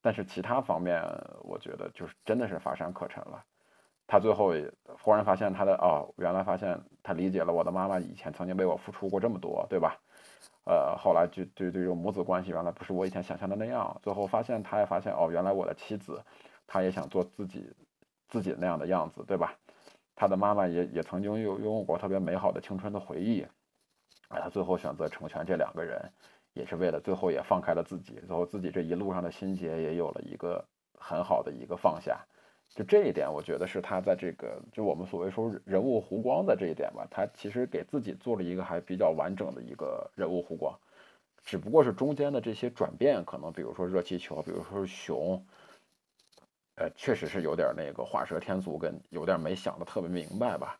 [0.00, 1.00] 但是其他方面
[1.42, 3.44] 我觉得就是真的是乏善可陈了。
[4.12, 9.98] 他最后也忽然发现他的哦，原来发现他理解了我的妈妈以前曾经为我付出过这么多，对吧？
[10.66, 13.98] 呃，后来就对对这种母子关系原来不是我以前想象的那样。
[14.02, 16.22] 最后发现他也发现哦，原来我的妻子，
[16.66, 17.72] 他也想做自己
[18.28, 19.54] 自己那样的样子，对吧？
[20.14, 23.40] 他的妈妈也也曾经有拥有过特别美好的青春的回忆。
[24.28, 25.98] 啊，他最后选择成全这两个人，
[26.52, 30.62] 也是为了最后也放开了自己，最后自己这一路上的心结也有了一个
[30.98, 32.20] 很好的一个放下。
[32.74, 40.78] 就这一点，我觉得是他在这个就我们所谓说人物弧光的这一点吧，他其实给自己做了一个还比较完整的一个人物弧光，
[41.44, 45.44] 只不过是中间的这些转变，可能比如说热气球，比如说熊，
[46.76, 50.78] 呃，确实是有点那个画蛇添足，跟有点没想的特别明白吧。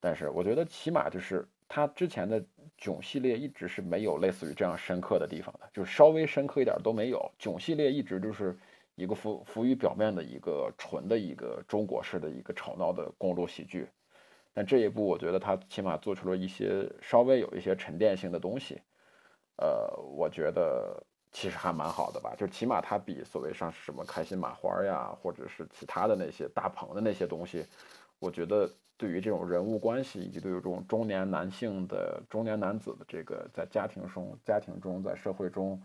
[0.00, 2.44] 但是我觉得起码就是他之前的。
[2.78, 7.32] 囧系列一直是没有类似于这样深刻的地方的，就是稍微深刻一点都没有。
[7.38, 8.54] 囧系列一直就是
[8.96, 13.88] 一个浮浮于表面的一个纯的一个中国式的一个吵闹的公路喜剧，
[14.52, 18.80] 但这一部我觉得他起码做出了一些稍微有一些沉淀性的东西，
[19.58, 27.64] 呃，我觉得其实还蛮好的吧，就起码它比所谓上什么开心麻花呀，或者是其他的那些大鹏的那些东西，
[28.18, 28.68] 我觉得。
[28.98, 35.78] 对于这种人物关系，以及对于这种中年男性的中年男子的这个在家庭中、家庭中、在社会中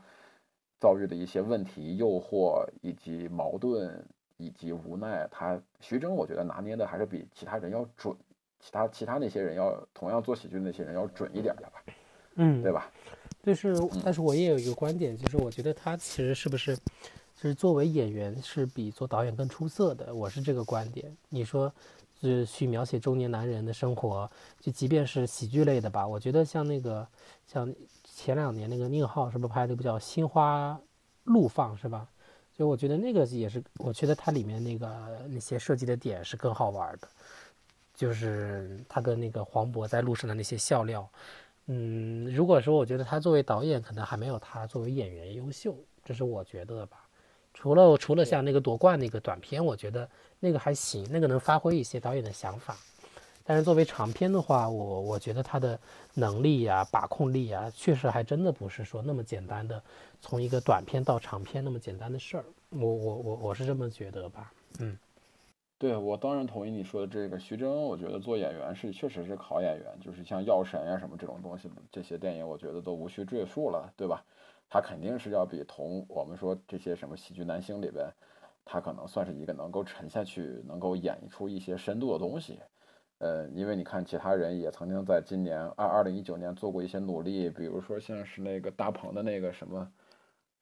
[0.82, 4.04] 遭遇的一些问题、诱惑以及矛盾
[4.38, 8.14] 以及无奈，他徐峥我觉得拿捏的还是比其他人要准，
[8.60, 11.84] 其他其他那些人要同样做喜剧的那些人要准一点的吧，
[12.36, 12.92] 嗯，对吧？
[13.44, 21.16] 就是，但是我也有一个观点，就是我觉得他其实是不是，就是作为演员是比做导演更出色的，我是这个观点。
[21.30, 21.72] 你说？
[22.24, 27.08] 是去描写中年男人的生活，就即便是喜剧类的吧，我觉得像那个，
[27.48, 27.74] 像
[28.24, 30.80] 前两年那个宁浩是不是拍了一部叫《心花
[31.24, 32.08] 怒放》是吧？
[32.56, 34.88] 所以我觉得那个也是，我觉得它里面那个
[35.28, 37.08] 那些设计的点是更好玩的，
[37.96, 41.10] 就是他跟那个黄渤在路上的那些笑料。
[41.66, 47.08] 嗯，如果说我觉得他作为导演可能还没有他作为演员优秀，这是我觉得吧。
[47.56, 50.08] 除了除了像那个夺冠那个短片，我觉得。
[50.44, 52.76] 那个还行，那个能发挥一些导演的想法，
[53.52, 55.78] 但是作为长片的话，我我觉得他的
[56.14, 59.84] 能力呀、把控力啊，确实还真的不是说那么简单的，
[60.22, 62.46] 从一个短片到长片那么简单的事儿。
[62.70, 64.54] 我我我我是这么觉得吧。
[64.80, 64.98] 嗯，
[65.78, 67.38] 对我当然同意你说的这个。
[67.38, 74.24] 徐峥，我觉得做演员是确实是好演员，就是像《药神》呀什么这种东西，这些电影我觉得都无需赘述了，对吧？
[74.70, 78.10] 他肯定是要比同我们说这些什么喜剧男星里边。
[78.64, 82.60] 他可能算是一个能够沉下去、能够演绎出一些深度的东西，
[83.22, 89.92] 呃，因为你看其他人也曾经在今年二二零一九年做过一些努力，比如说像是那个大鹏的那个什么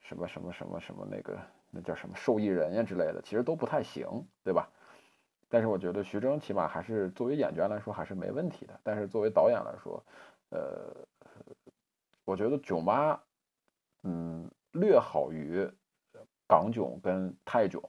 [0.02, 4.06] 什么什么什么什么那个那叫什么受益人呀之类的，其实都不太行，
[4.44, 4.70] 对吧？
[5.48, 10.04] 但是我觉得徐峥起码还是作为演员来说还是没问题的，但是作为导演来说，
[10.50, 10.94] 呃，
[12.26, 13.18] 我觉得囧妈，
[14.04, 15.70] 嗯，略好于。
[16.46, 17.80] 港囧跟泰囧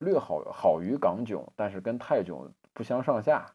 [0.00, 3.50] 略好好于港囧，但是跟泰囧不相上下。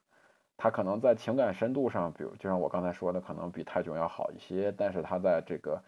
[0.58, 4.74] 他可能在情感深度上，比如就像我刚才说的，可能比泰囧要好一些。
[4.78, 5.82] 但是他在这个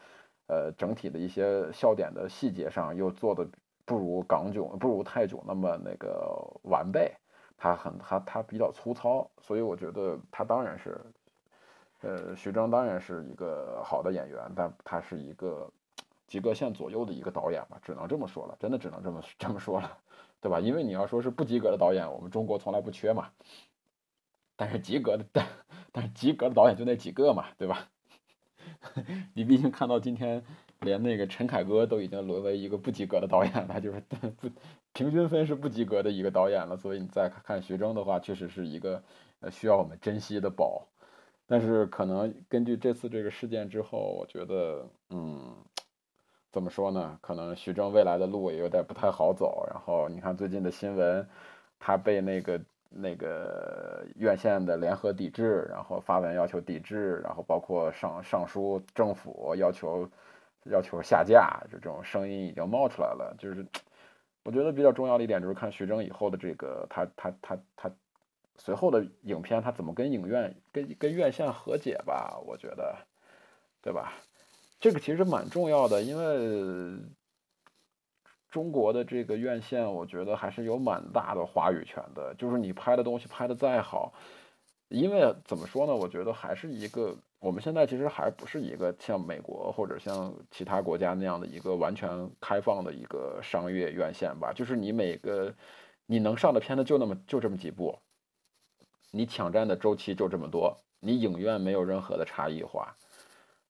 [0.48, 3.48] 呃整体的一些笑点的细节上，又做的
[3.86, 7.14] 不如港囧，不如泰囧那么那个完备。
[7.58, 11.02] 他很他他比较粗糙，所以我觉得他当然是，
[12.02, 15.70] 呃，徐峥当然是一个好的演员，但他是一个。
[16.28, 19.98] 及格线左右的一个导演吧，只能这么说了，真的只能这么 这么说了，
[20.42, 20.60] 对吧？
[20.60, 23.30] 因为你要说是不及格的导演，我们中国从来不缺嘛。
[24.58, 25.48] 但是及格的，但
[25.94, 27.88] 但是及格的导演就那几个嘛，对吧？
[29.34, 30.44] 你毕竟看到今天，
[30.82, 34.50] 连那个陈凯歌都已经沦为一个不及格的导演了，就是不
[34.92, 36.76] 平均分是不及格的一个导演了。
[36.76, 39.02] 所以你再看徐峥的话，确实是一个
[39.40, 40.86] 呃需要我们珍惜的宝。
[41.46, 45.56] 但是可能根据这次这个事件之后，我觉得，嗯。
[46.50, 47.20] 怎么说呢？
[47.22, 49.68] 可能徐峥未来的路也有点不太好走。
[49.70, 51.28] 然后你看最近的新闻，
[51.78, 52.60] 他被那个
[52.90, 60.10] 那个院线的联合抵制，然后发文要求抵制，然后包括上上书政府要求
[60.66, 63.36] 要求下架，就这种声音已经冒出来了。
[63.38, 63.66] 就是
[64.44, 67.92] 我觉得比较重要的一点就是看徐峥以后的这个他他他他
[68.58, 72.40] 随后的影片，他怎么跟影院跟跟院线和解吧？
[72.46, 72.96] 我觉得，
[73.82, 74.14] 对吧？
[74.80, 76.98] 这个其实蛮重要的，因为
[78.50, 82.34] 中国的这个院线，我觉得还是有蛮大的话语权的。
[82.36, 84.14] 就是你拍的东西拍的再好，
[84.90, 85.96] 因为怎么说呢？
[85.96, 87.16] 我觉得还是一个。
[87.40, 92.10] 我们现在其实还不是一个像美国或者像其他国家那样的一个完全
[92.42, 95.54] 开放的一个商业院线吧，就是你每个
[96.08, 97.96] 你能上的片子就那么就这么几部，
[99.12, 102.98] 你抢占的周期就这么多，你影院没有任何的差异化，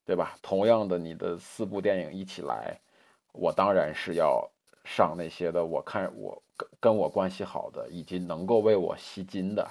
[0.05, 0.37] 对吧？
[0.41, 2.79] 同样的，你的四部电影一起来，
[3.33, 4.49] 我当然是要
[4.87, 9.69] 上那些的，我看我跟跟我关系好的，以及能够为我吸金的。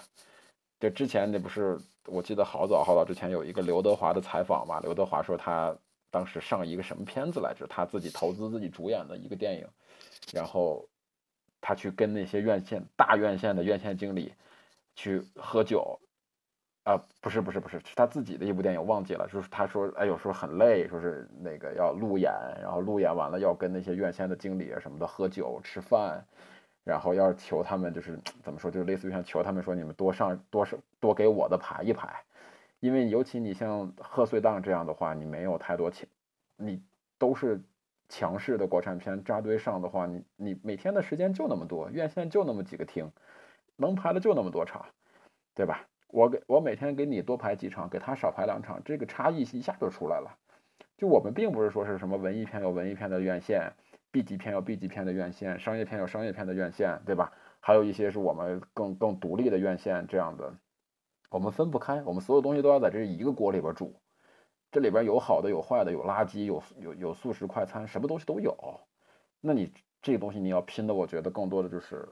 [0.78, 1.80] 就之前那不是。
[2.08, 5.76] 我记得好早好早之前有一个刘德华的采访嘛，刘德华说他
[6.08, 9.66] 当时上一个什么片子来着，他自己投资自己主演的一个电影，
[10.32, 10.88] 然后
[11.60, 14.32] 他去跟那些院线大院线的院线经理
[14.94, 15.98] 去喝酒，
[16.86, 22.32] 啊，不是不是不是，是他自己的一部电影忘记了，就是他说哎有时候很累，说是那个要路演，
[22.62, 26.24] 然后路演完了要跟那些院线的经理什么的喝酒吃饭。
[26.84, 32.22] 然后要求他们，就是怎么说，就是类似于像求他们说，你们多上多少多给我的排一排，
[32.78, 36.08] 因为尤其你像贺岁档这样的话，你没有太多钱，
[36.56, 36.80] 你
[37.18, 37.60] 都是
[38.08, 43.10] 强势的国产片扎堆上的话，你你每天的时间就那么多，院线就那么几个厅，
[43.74, 44.86] 能排的就那么多场，
[45.56, 45.88] 对吧？
[46.08, 50.38] 我给我每天给你多排几场，给他少排两场，这个差异一下就出来了。
[50.96, 53.72] 就我们并不是说是什么文艺片有文艺片的院线。
[54.12, 57.32] B 级片有 B 级片的院线，商业片有商业片的院线，对吧？
[57.60, 60.56] 还有一些是我们更更独立的院线，这样的，
[61.28, 64.00] 我们分不开，我们所有东西都要在这一个锅里边煮，
[64.70, 68.56] 这里边有好的有坏的，有垃圾有有有速食快餐，什么东西都有。
[69.42, 72.08] 那你这个东西你要拼的，我觉得更多的就是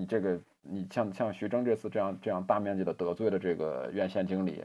[0.00, 4.64] 你这个你像像徐峥这次这样这样大面积的得罪了这个院线经理，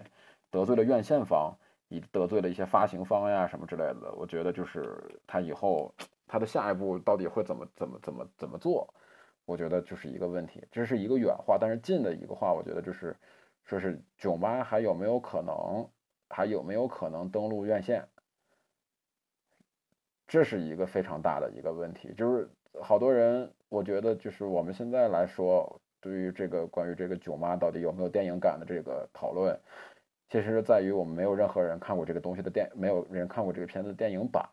[0.49, 1.53] 得罪了院线方，
[1.89, 5.93] 以得罪了一些发行方呀什么之类的，我觉得就是他以后。
[6.27, 8.91] 他的下一步到底会怎么怎么怎么怎么做？
[9.45, 13.15] 我觉得就是一个问题，这是一个远话，但是近的一个话，我觉得就是
[13.63, 15.88] 说是囧妈还有没有可能，
[16.27, 18.03] 还有没有可能登陆院线？
[20.27, 22.49] 这是一个非常大的一个问题，就是
[22.82, 29.59] 好多人，我觉得就是我们现在来说，对于这个关于这个囧妈到底有没有电影感的这个讨论，
[30.30, 34.47] 其实在于我们没有任何人看过这个东西的电，没有人看过这个片子的电影版。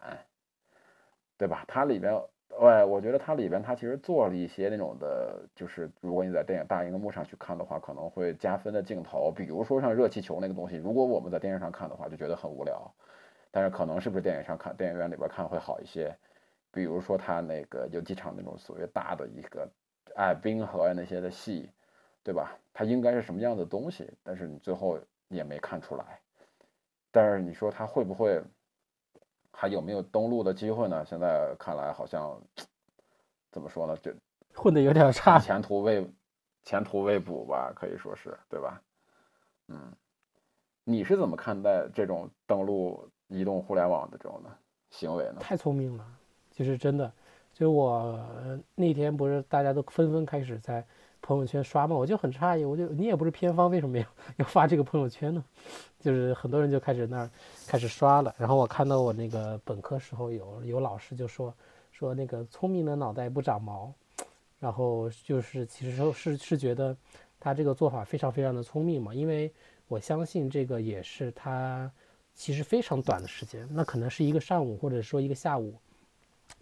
[1.39, 1.65] 对吧？
[1.67, 2.15] 它里边，
[2.61, 12.89] 哎，我觉得它里边它其实做了一些那种的，就是如果你在电影大荧幕上去看的话，可能会加分的镜头，比如说像热气球那个东西，如果我们在电视上看的话，就觉得很无聊。
[13.51, 16.17] 但是可能是不是电影上看，电影院里边看会好一些？
[16.73, 19.71] 比如说他那个有几场那种所谓大的一个，
[20.17, 21.71] 哎，冰河呀那些的戏，
[22.25, 22.59] 对吧？
[22.73, 24.11] 它应该是什么样的东西？
[24.23, 24.99] 但是你最后
[25.29, 26.21] 也没看出来。
[27.11, 28.43] 但是你说他会不会？
[29.55, 31.05] 还有没有登陆的机会呢？
[31.05, 32.41] 现在看来好像
[33.51, 33.95] 怎么说呢？
[33.99, 34.11] 就
[34.57, 36.11] 混的有点差，前途未
[36.63, 38.83] 前途未卜吧，可以说是对吧？
[39.69, 39.93] 嗯，
[40.85, 44.51] 你是怎么看待这种登陆移动互联网的这种呢
[44.91, 45.37] 行为呢？
[45.39, 46.07] 太聪明了，
[46.53, 47.13] 就是真的。
[47.53, 48.19] 就我
[48.75, 50.85] 那天不是大家都纷纷开始在。
[51.25, 54.05] 朋友圈刷嘛，我就很诧异，我就你也不是偏方，为什么要
[54.39, 55.45] 要发这个朋友圈呢？
[56.01, 57.31] 就是很多人就开始那儿
[57.65, 58.35] 开始刷了。
[58.37, 61.55] 然后我看到我那个本科时候有有老师就说
[61.93, 63.95] 说那个聪明的脑袋不长毛，
[64.59, 66.97] 然后就是其实说是是觉得
[67.39, 69.49] 他这个做法非常非常的聪明嘛，因为
[69.87, 71.89] 我相信这个也是他
[72.35, 75.73] 其实非常短的时间，那可能是一个上午或者说一个下午，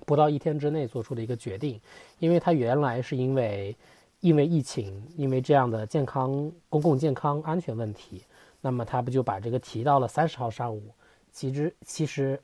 [0.06, 1.80] 不到一天之内做出的一个决定，
[2.18, 3.76] 因为他原来是因为。
[4.22, 8.22] 因为疫情，因为这样的健康、公共健康安全问题，
[8.60, 10.92] 那么他不就把这个提到了三十号上午？
[11.32, 12.38] 其实，其实，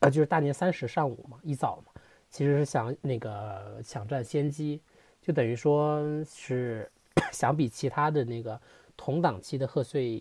[0.00, 1.92] 呃，就是大年三十上午嘛，一早嘛，
[2.28, 4.80] 其实是想那个抢占先机，
[5.20, 6.90] 就等于说是
[7.30, 8.60] 想比其他的那个
[8.96, 10.20] 同档期的贺岁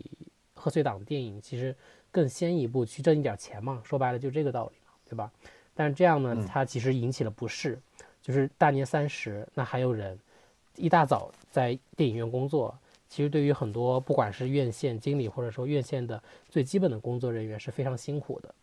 [0.54, 1.76] 贺岁档电影，其实
[2.12, 3.82] 更先一步去挣一点钱嘛。
[3.84, 5.32] 说白了就这个道理嘛，对吧？
[5.74, 7.80] 但是这样呢，它其实引起了不适，
[8.22, 10.20] 就是大年三十，那还有人。
[10.78, 12.74] 一大早在电影院工作，
[13.10, 18.56] 其实对于很多不管是院线经理或者说院线的最基本的工作人员是非常辛苦的。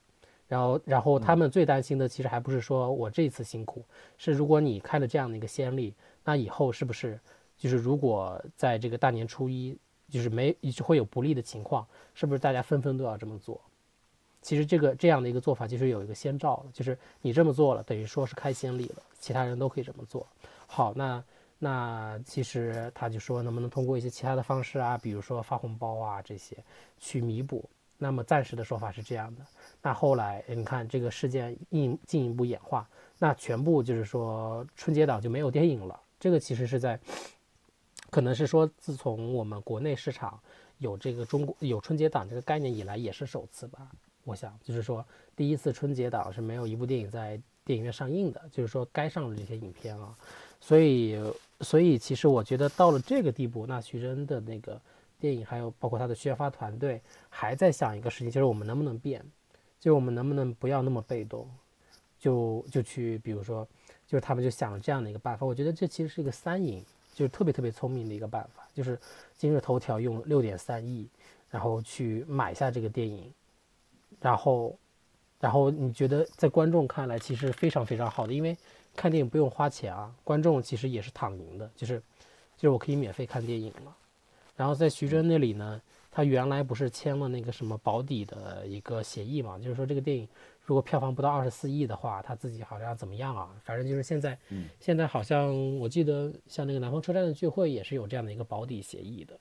[0.49, 3.85] 然后，然后他们最担心的其实还不是说我这次辛苦，
[4.17, 5.93] 是如果你开了这样的一个先例，
[6.25, 7.21] 那以后是不是
[7.59, 9.77] 就是如果在这个大年初一
[10.09, 13.61] 就是没会有不利的情况，是不是大家纷纷都要这么做？
[14.41, 20.26] 其实这个这样的一个做法其实有一个先兆了，就是你这么做了，等于说是开先例了，其他人都可以这么做。
[20.66, 21.22] 好，那
[21.59, 26.57] 那其实他就说能不能通过一些其他的方式啊，比如说发红包啊这些
[26.99, 27.68] 去弥补。
[28.01, 29.45] 那么暂时的说法是这样的。
[29.82, 36.01] 那后来你看这个事件进进一步演化，那全部就是说春节档就没有电影了。
[36.20, 36.97] 这个其实是在，
[38.09, 40.39] 可能是说自从我们国内市场
[40.78, 43.91] 有这个中国有春节档这个概念以来也是首次吧。
[44.29, 45.05] 我想就是说
[45.35, 50.14] 第一次春节档是没有一部电影在电影院上映的，就是说该上的这些影片啊。
[50.61, 51.18] 所以
[51.62, 54.81] 所以其实我觉得到了这个地步，那徐峥的那个
[55.18, 57.01] 电影还有包括他的宣发团队
[57.31, 59.24] 还在想一个事情，就是我们能不能变。
[59.81, 61.49] 就是我们能不能不要那么被动，
[62.18, 63.64] 就就去，比如说，
[64.09, 65.47] 就是他们就想了这样的一个办法。
[65.47, 68.66] 我觉得这其实是一个三赢，就是特别特别聪明的一个办法。
[68.74, 68.99] 就是
[69.37, 71.09] 今日头条用六点三亿，
[71.49, 73.33] 然后去买下这个电影，
[74.21, 74.79] 然后，
[75.41, 78.57] 然后你觉得在观众看来其实非常非常好的，因为
[78.97, 81.99] 看电影不用花钱啊，观众其实也是躺赢的，就是
[82.57, 83.97] 就是我可以免费看电影了。
[84.57, 85.81] 然后在徐峥那里呢。
[86.11, 89.57] 他原来不是签了那个什么保底的一个协议嘛？
[89.57, 90.27] 就是说这个电影
[90.65, 93.55] 如果票房不到二十四亿的话，他自己好像怎么样啊？
[93.63, 94.37] 反正就是现在，
[94.81, 99.39] 现在好像我记得像那个南方车站的聚会也是有这样的一个保底协议的，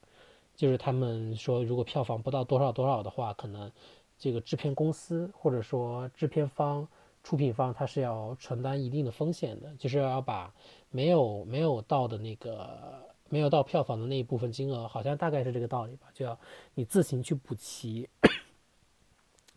[0.55, 3.72] 就是他们说如果票房不到多少多少的话，可能
[4.18, 6.88] 这个制片公司或者说制片方、
[7.24, 10.53] 出品方他是要承担一定的风险的，就是要把
[10.89, 13.05] 没有没有到的那个。
[13.30, 16.39] 没有到票房的那一部分金额，好像大概是这个道理吧，就要
[16.76, 18.07] 你自行去补齐。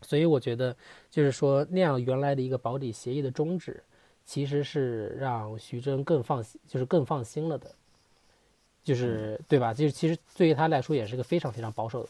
[0.03, 0.77] 所以我觉得，
[1.09, 3.81] 就是说那样原来的一个保底协议的终止，
[4.25, 7.73] 其实是让徐峥更放心，就是更放心了的，
[8.83, 9.73] 就是对吧？
[9.73, 12.09] 就是其实对于他来说也是个非常非常保守的、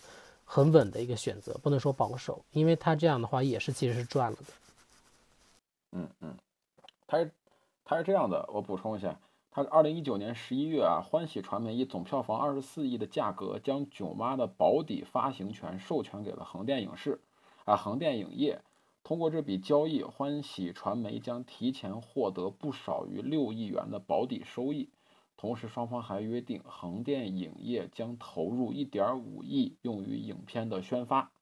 [0.52, 4.52] 很稳的一个选择，不能说保守，因为他这样的话也是其实是赚了的。
[5.92, 6.34] 嗯嗯，
[7.06, 7.30] 他是
[7.84, 9.16] 他是这样的，我补充一下。
[9.52, 17.20] 他二零一九年十一月啊，欢喜传媒以总票房二十四亿的价格，将《囧妈》的保底发行权授权给了横店影视，
[17.64, 18.60] 啊，横店影业。
[19.04, 24.88] 通过这笔交易，欢喜传媒将提前获得不少于六亿元的保底收益。
[25.40, 31.32] 同时，双方还约定，横店影业将投入一点五亿用于影片的宣发。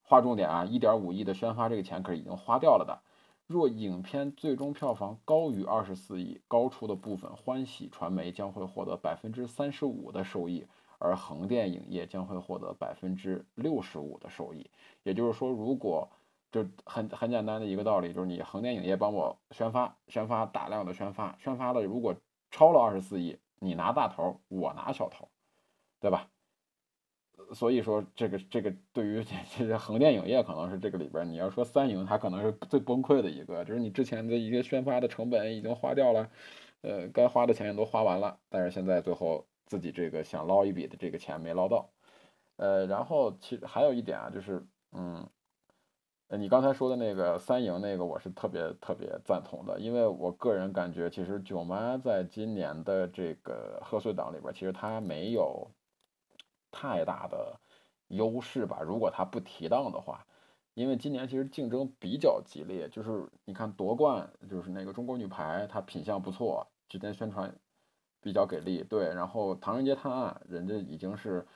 [0.00, 3.02] 划重点啊，一点五亿的宣发这个钱可是已经花掉了的。
[3.48, 10.64] 若影片最终票房高于二十四亿，高出的部分欢喜传媒将会获得百分之三十五的收益，
[10.98, 14.70] 而横店影业将会获得百分之六十五的收益。
[15.02, 16.08] 也就是说，如果
[16.52, 22.14] 就很很简单的一个道理，就是你横店影业帮我宣发，宣发大量的宣发，宣发的如果
[22.52, 25.28] 超了二十四亿，你拿大头，我拿小头，
[25.98, 26.28] 对吧？
[27.54, 36.30] 所以说，这个这个对于这些横店影业可能是这个里边，你要说三赢，它可能是最崩溃的一个，就是你之前的一个宣发的成本已经花掉了，
[36.82, 41.90] 呃，该花的钱也都花完了，但是现在最后自己这个想捞一笔的这个钱没捞到，
[42.56, 45.28] 呃，然后其实还有一点啊，就是，嗯，
[46.38, 55.70] 你刚才说的那个三赢那个，我是特别特别赞同的，因为我个人感觉，其实囧妈在今年的这个贺岁档里边，其实它没有。
[56.74, 57.60] 太大的
[58.08, 60.26] 优势吧，如果她不提档的话，
[60.72, 67.54] 因为今年其实竞争比较激烈，就是你看夺冠就是那个中国女排，她品相不错，之前宣传
[68.22, 71.46] 比较给力，对，然后《唐人街探案》人家已经是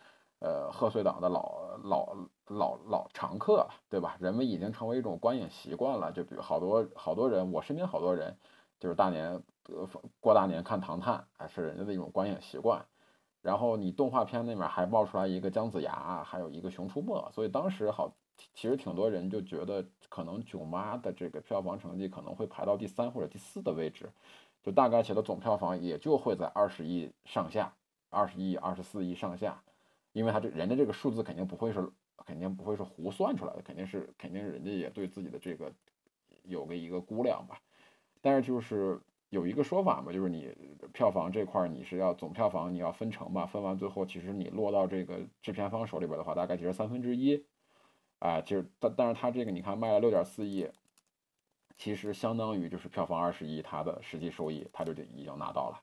[0.46, 2.16] 呃贺岁档的老老
[2.46, 4.16] 老老常客了，对吧？
[4.20, 8.36] 人们已经成为一种观影习惯了，就比如好多好多人，我身边好多人
[8.78, 9.88] 就是大年呃
[10.20, 12.86] 过大年看《唐探》，还是人家的一种观影习惯。
[13.42, 18.12] 然后你动画片那边还冒出来一个姜子牙，还有一个熊出没，所以当时好，
[18.54, 24.10] 其实挺多人就觉得可能囧妈的这个票房成绩可能会排到第三或者第四的位置，
[24.62, 27.72] 就大概写的总票房也就会在二十亿上下，
[28.10, 29.62] 二十亿、二十四亿上下，
[30.16, 31.86] 因为他这人家这个数字肯定不会是，
[32.24, 35.70] 肯定不会是胡算出来的，肯定是肯定人家也对自己的这个
[36.44, 37.60] 有个一个估量吧，
[38.20, 39.00] 但是就是。
[39.30, 40.54] 有一个说法嘛，就是你
[40.92, 47.44] 票房这块你是要总票房你要分成嘛，分完最后其实你落到这个制片方手里边的话，大概就是三分之一，
[48.20, 50.70] 啊，其实但但是他这个你看卖了六点四亿，
[51.76, 55.82] 其实相当于就是票房二十亿，它的实际收益他就已经拿到了，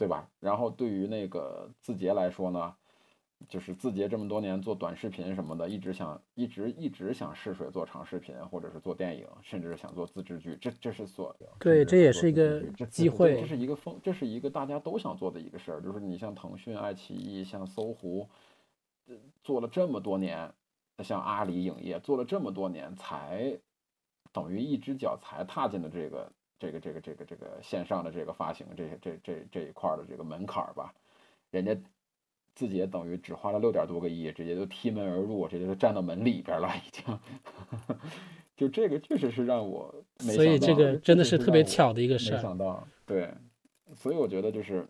[0.00, 0.26] 对吧？
[0.40, 2.74] 然后对于那个字节来说呢？
[3.48, 10.56] 就是字节这么多年做短视频什么的，一直想一直一直想试水做长视频，或者是做电影，甚至想做自制剧。
[10.60, 15.80] 这这是所对，这也是一个机会，这是一个风，这是一个大家都想做的一个事儿。
[15.82, 18.28] 就是你像腾讯、爱奇艺、像搜狐，
[19.42, 20.52] 做了这么多年，
[20.98, 23.58] 像阿里影业做了这么多年，才
[24.32, 26.30] 等于一只脚才踏进了这个
[26.60, 30.94] 这个这个这个这个线上的这个发行这这这这一块的这个门槛吧，
[31.50, 31.74] 人家
[32.54, 37.18] 自己也等于只花了六点多个亿，直接就踢门而入，直接就站到门里边了，已经。
[38.54, 42.36] 就这个确实是让我，所以这个真的是特别巧的一个事儿。
[42.36, 43.32] 没想到，对，
[43.94, 44.86] 所以我觉得就是，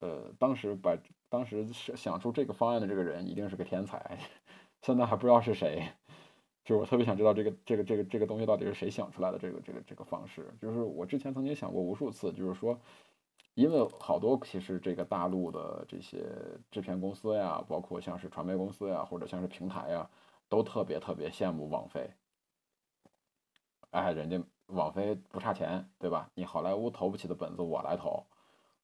[0.00, 0.94] 呃，当时把
[1.30, 4.18] 当时想出这个方案的这个人一定是个天才，
[4.82, 5.82] 现在还不知道是谁。
[6.68, 10.52] 就是我特别想知道这个这个这个这个东西到底是谁想出来的这个这个这个方式。
[10.60, 12.78] 就是我之前曾经想过无数次，就是说，
[13.54, 16.26] 因为好多其实这个大陆的这些
[16.70, 20.10] 制片公司呀，包括像是传媒公司呀，或者像是平台呀，
[20.46, 22.10] 都特别特别羡慕网飞。
[23.88, 26.30] 哎，人家网飞不差钱，对吧？
[26.34, 28.22] 你好莱坞投不起的本子我来投，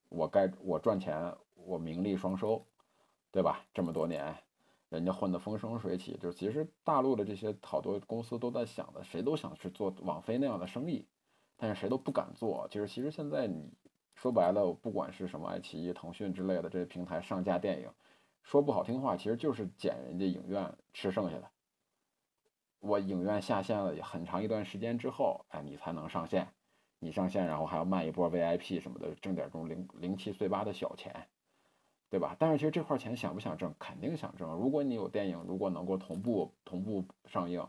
[0.09, 2.65] 我该我赚钱，我名利双收，
[3.31, 3.61] 对吧？
[3.75, 4.35] 这么多年，
[4.95, 11.07] 人家混得风生水起，就是其实大陆的这些好多公司都在想的，谁都想去做网飞那样的生意，
[11.57, 12.67] 但是谁都不敢做。
[12.71, 13.71] 就是其实现在你
[14.15, 17.91] 说白了，不管是什么爱奇艺、腾讯之类的这些平台上架电影，
[18.43, 21.51] 说不好听话，其实就是捡人家影院吃剩下的。
[22.81, 26.49] 我影院下线了很长一段时间之后，哎，你才能上线。
[27.01, 31.29] 你上线，然后还要卖一波 VIP 什么的，挣点这种零零七碎八的小钱，
[32.15, 32.37] 对吧？
[32.39, 34.49] 但是其实这块钱想不想挣，肯定想挣。
[34.53, 37.67] 如果你有电影，如果能够同步同步上映，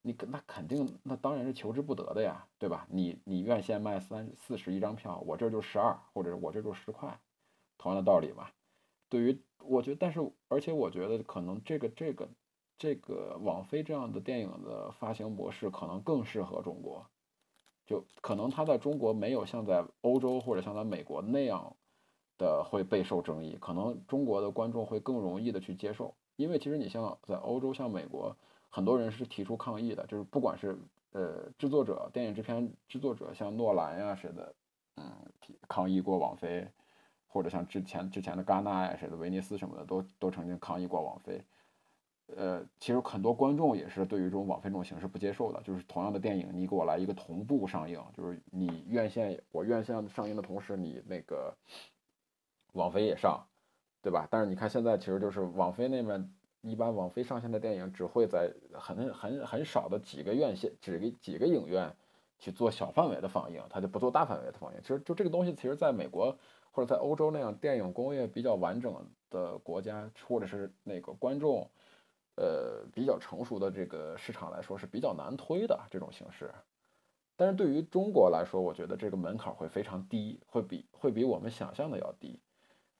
[0.00, 2.86] 你那肯定那当然是求之不得的呀，对吧？
[2.90, 7.20] 你你院线卖三四十一张票，我这就十二，或者我这就十块，
[7.76, 8.48] 同样的道理嘛。
[9.10, 12.26] 对于我觉得，但是而且我觉得可能这个这个。
[12.78, 17.06] 这个网飞这样的电影的发行模式可能更适合中国，
[17.86, 21.74] 就可能它在中国没有像在欧洲或者像在美国那样
[22.38, 28.36] 的会备受争议，可能中国的观众会更容易的去接受，因为其实你像在欧洲像美国，
[28.68, 30.78] 很多人是提出抗议的，就是不管是
[31.12, 34.54] 呃制作者、电影制片制作者，像诺兰呀谁的，
[34.96, 35.04] 嗯，
[35.66, 36.68] 抗议过网飞，
[37.26, 41.42] 或者像之前之前的戛纳呀谁的、威尼斯什么的，都都曾经抗议过网飞。
[42.36, 51.56] 呃，其实很多观众也是对于这种网飞这种形式不接受的，就是同样的电影，你给我来一个同步上映，就是你院线我院线上映的同时，你那个
[52.76, 53.44] 网飞也上，
[54.02, 54.28] 对吧？
[54.30, 61.92] 但是你看现在，其实就是网飞那边一般网飞上线的电影只会在很很很少的几个院线、几个几个影院
[62.38, 64.80] 去做小范围的放映，它就不做大范围的放映。
[64.82, 66.36] 其实就这个东西，其实在美国
[66.70, 68.94] 或者在欧洲那样电影工业比较完整
[69.30, 71.68] 的国家，或者是那个观众。
[72.38, 76.52] 呃，比较成熟的这个市场来说是比较难推的这种形式，
[77.34, 82.38] 但是对于中国来说，我觉得这个门槛会非常低，会比会比我们想象的要低。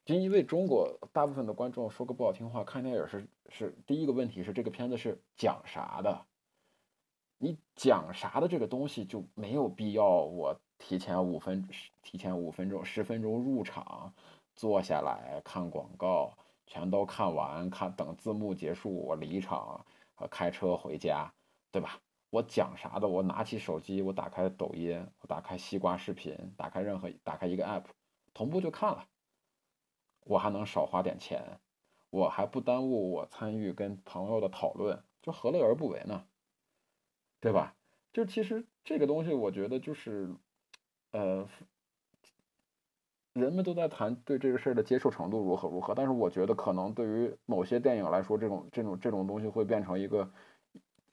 [0.07, 6.25] 就因为中国大部分的观众说个不好听话，看电影是是第一个问题是这个片子是讲啥的，
[7.37, 11.69] 你讲啥的这个东西就没有必要我提前五分
[12.03, 14.15] 提前五分钟十分钟入场
[14.55, 16.33] 坐下来看广告。
[16.69, 19.87] 全都看完，看等字幕结束，我离场，
[20.17, 21.33] 呃，开车回家，
[21.71, 22.01] 对吧？
[22.29, 23.07] 我讲啥的？
[23.07, 27.85] 我拿起手机，我打开抖音，我打开西瓜视频，打开任何打开一个 app，
[28.35, 29.07] 同步就看了。
[30.27, 31.61] 我还能少花点钱，
[32.11, 36.27] 我还不耽误我参与跟朋友的讨论，就何乐而不为呢？
[37.41, 37.75] 对吧？
[38.13, 40.35] 就其实这个东西，我觉得就是，
[41.13, 41.49] 呃。
[43.33, 50.33] 人们都在谈对这个事儿的接受程度如何如何，但是我觉得可能对于某些电影来说，这种这种这种东西会变成一个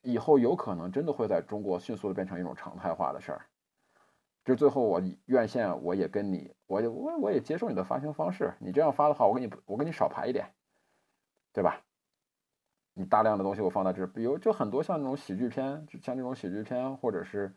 [0.01, 3.45] 以后有可能真的会在中国迅速的变成一种常态化的事儿。
[4.44, 10.54] 就最后我院线我也跟你，我也我我也接受你的发行方式，你这样发的话，我给你我给你少排一点，
[11.54, 11.82] 对吧？
[12.94, 17.54] 你大量的东西我放在这，比如就很多像那种喜剧片，像这种喜剧片或者是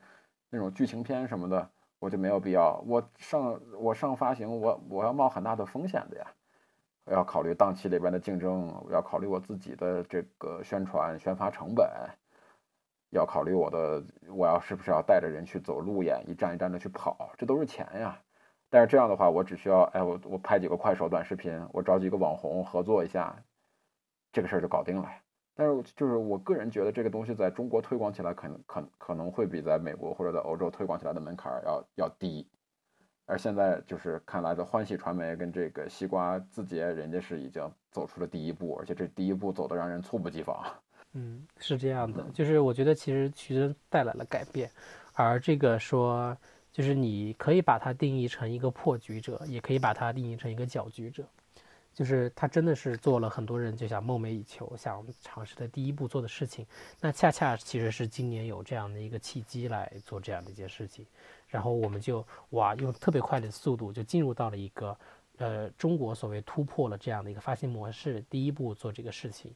[0.50, 1.70] 那种剧情片什么的。
[1.98, 6.26] 我就没有必要，我上我上发行，我我要冒很大的风险的呀，
[7.06, 11.88] 我要考虑档期里边的竞争，我要考虑我自己的这个宣传宣发成本，
[13.10, 18.20] 要考虑我的我要是不是要带着人去走路演，一站一站的去跑，这都是钱呀。
[18.68, 23.36] 但是这样的话，我只需要哎，我我拍几个快手短视频，我找几个网红合作一下，
[24.32, 25.08] 这个事儿就搞定了。
[25.54, 32.46] 但是就是我个人觉得这个东西在中国推广起来，可能可可能会比在美国或者在欧洲推广起来的门槛要要低，
[33.24, 40.62] 而现在就是看来的欢喜传媒跟这个西瓜字节，人家是已经走出了第一步，而且这第一步走的让人猝不及防。
[41.18, 44.70] 嗯，是这样的，就是我觉得其实徐峥带来了改变，
[45.14, 46.36] 而这个说
[46.70, 51.24] 就是你可以把它定义成一个破局者，也可以把它定义成一个搅局者。
[51.94, 56.66] 就是他真的是做了很多人就想梦寐以求、想尝试的第一步做的事情。
[57.00, 61.06] 那恰恰其实是今年有这样的一个契机来做这样的一件事情，
[61.48, 64.94] 然后我们就哇，用特别快的速度就进入到了一个
[65.38, 69.50] 呃中国所谓突破了这样的一个发行模式，第一步做这个事情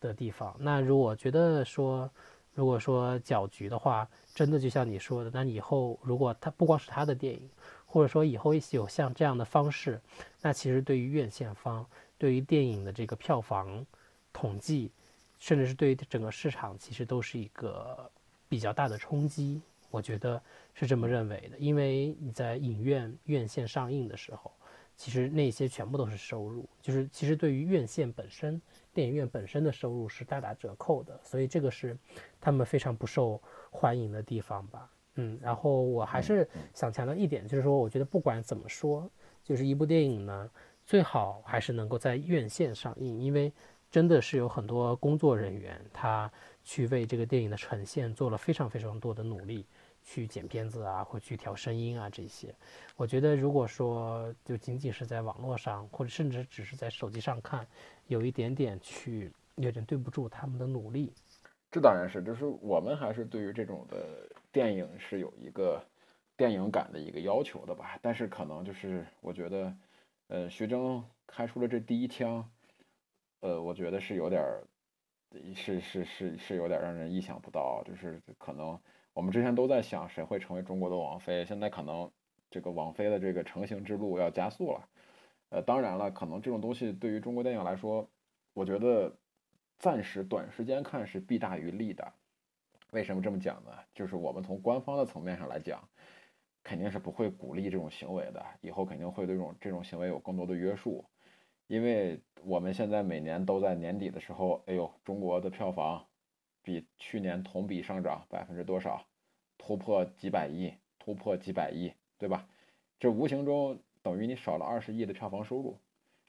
[0.00, 0.54] 的地方。
[0.58, 2.10] 那如果觉得说，
[2.54, 7.48] 如果说搅局的话，真的就像你说的，那以后如果他不光是他的电影。
[7.90, 9.98] 或者说以后有像这样的方式，
[10.42, 11.86] 那其实对于院线方，
[12.18, 13.86] 对于电影的这个票房
[14.30, 14.92] 统计，
[15.38, 18.10] 甚至是对于整个市场，其实都是一个
[18.46, 19.62] 比较大的冲击。
[19.90, 20.38] 我觉得
[20.74, 24.52] 是这么认为的，因为你在影院院线上映的时候，
[24.94, 28.60] 其实那些全部都是收入，就是其实对于院线本身，
[28.98, 31.96] 电影院本身的收入是大打折扣的，所以这个是
[32.40, 33.40] 他们非常不受
[33.70, 34.90] 欢迎的地方吧。
[35.14, 39.08] 嗯，然后我还是想强调一点，就是说，我觉得不管怎么说，
[39.44, 40.50] 就是一部电影呢，
[40.84, 43.52] 最好还是能够在院线上映，因为
[43.88, 46.28] 真的是有很多工作人员，他
[46.64, 49.64] 去为这个电影的呈现做了非常非常多的努力，
[50.08, 52.54] 去剪片子啊，或去调声音啊这些。
[52.96, 57.66] 我觉得如果说就仅仅是在网络上，或者甚至只是在手机上看，
[58.06, 61.12] 有一点点去有点对不住他们的努力。
[61.70, 64.26] 这当然是，就是我们还是对于这种的。
[64.50, 65.84] 电影是有一个
[66.34, 69.76] 电影感的一个要求的吧，但是可能就是我觉得，
[70.28, 72.50] 呃，徐峥开出了这第一枪，
[73.40, 74.42] 呃，我觉得是有点，
[75.54, 78.80] 是是是是有点让人意想不到，就是可能
[79.18, 82.08] 我们之前都在想谁会成为中国的王菲，现在可能
[82.52, 84.88] 这个王菲的这个成型之路要加速了，
[85.48, 88.08] 呃，当然了，可能这种东西对于中国电影来说，
[88.54, 89.12] 我觉得
[89.76, 92.12] 暂时短时间看是弊大于利的。
[92.92, 93.72] 为什么这么讲呢？
[93.92, 95.82] 就是我们从官方的层面上来讲，
[96.62, 98.46] 肯定是不会鼓励这种行为的。
[98.60, 101.04] 以后肯定会对这种这种行为有更多的约束，
[101.66, 106.06] 因为我们现在每年都在年底的时候，哎呦，中国的票房
[106.68, 109.06] 比去年同比上涨百分之多少，
[109.56, 112.46] 突破几百亿，突破几百亿，对吧？
[113.00, 115.78] 这无形中等于你少了二十亿的票房收入。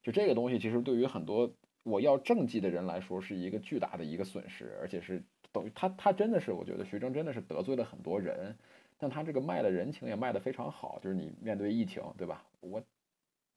[0.01, 5.21] 就这个东西，其实对于很多我要政绩的人来说，是一个巨大的一个损失，而且是。
[5.51, 8.55] 等于他，他真的是，我觉得徐峥真的是得罪了很多人，
[8.99, 10.99] 但他这个卖的人情也卖得非常好。
[11.01, 12.45] 就是你面对疫情，对吧？
[12.59, 12.79] 我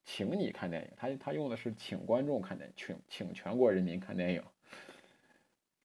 [0.03, 4.43] 请你看电影，他他用的是请观众看电影，请请全国人民看电影。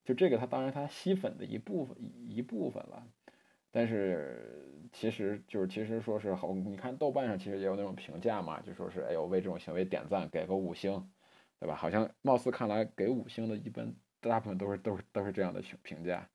[0.08, 1.94] 就这个，他当然他吸粉的一部分
[2.26, 3.06] 一部分了，
[3.70, 11.10] 但是其实就是其实说是好，你看豆瓣上其实也有那种评价嘛，就说是哎呦为这种行为点赞，给个五星，
[11.60, 11.74] 对吧？
[11.74, 13.94] 好像貌似看来给五星的一般。
[14.20, 16.26] 大部分都是都是都是这样的评评价，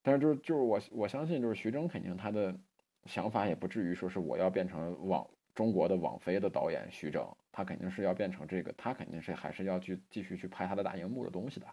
[0.00, 2.56] 但是就是就是我我相信就是徐峥肯定他的
[3.04, 11.66] 想法也不至于说是我要变成网中国的网飞的导演徐峥，他肯定是要变成这个，他肯定是还是要去继续去拍他的大荧幕的东西的，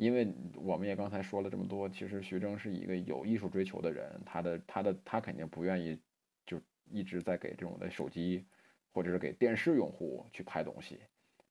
[0.00, 6.00] 因为我们也刚才说了这么多，其实徐峥是一个有艺术追求的人，他的他的他肯定不愿意
[6.46, 6.58] 就
[6.90, 8.46] 一直在给这种的手机
[8.92, 10.98] 或者是给电视用户去拍东西。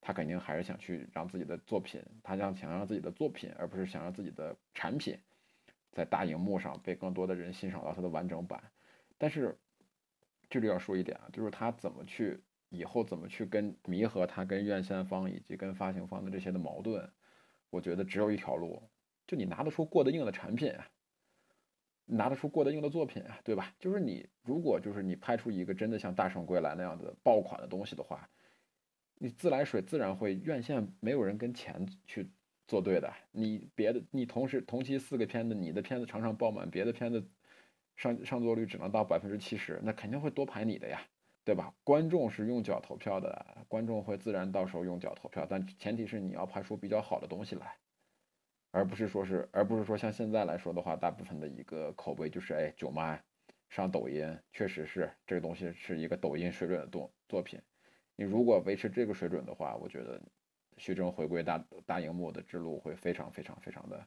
[0.02, 5.16] 他肯定还是想去让自己的作品，他想想让自己的作品，而不是想让自己的产品，
[5.91, 8.64] 在大荧幕上被更多的人欣赏到它的完整版。
[9.20, 9.56] 但是
[10.50, 12.39] 这里要说一点啊，就是他怎么去
[12.70, 17.08] 以后怎么去跟弥合他跟院线方以及跟发行方的这些的矛盾，
[17.70, 18.82] 我觉得只有一条路，
[19.28, 20.88] 就你拿得出过得硬的产品啊，
[22.06, 23.74] 拿得出过得硬的作品啊，对吧？
[23.80, 28.30] 就是你如果就是你拍出一个真的像《大圣归来》那样的爆款的东西的话。
[29.22, 32.32] 你自来水自然会院线没有人跟钱去
[32.70, 33.14] 作对的。
[33.32, 37.30] 你别的你同时同期四个片子，你的片子常常爆满，别的片子
[37.98, 41.06] 上上座率只能到百分之七十，那肯定会多排你的呀，
[41.44, 41.74] 对吧？
[41.84, 47.76] 观众是用脚投票的，观众会自然到时候用脚投票，但前提是你要拍出比较好的东西来，
[48.72, 53.20] 而不是说是而不是说像现在来说的话，大部分的一个口碑就是哎九妈
[53.70, 57.60] 上抖音，确实是这个东西是一个抖音水准的作作品。
[58.16, 60.22] 你如果维持这个水准的话，我觉得
[60.78, 64.06] 徐峥回归大大荧幕的之路会非常非常非常的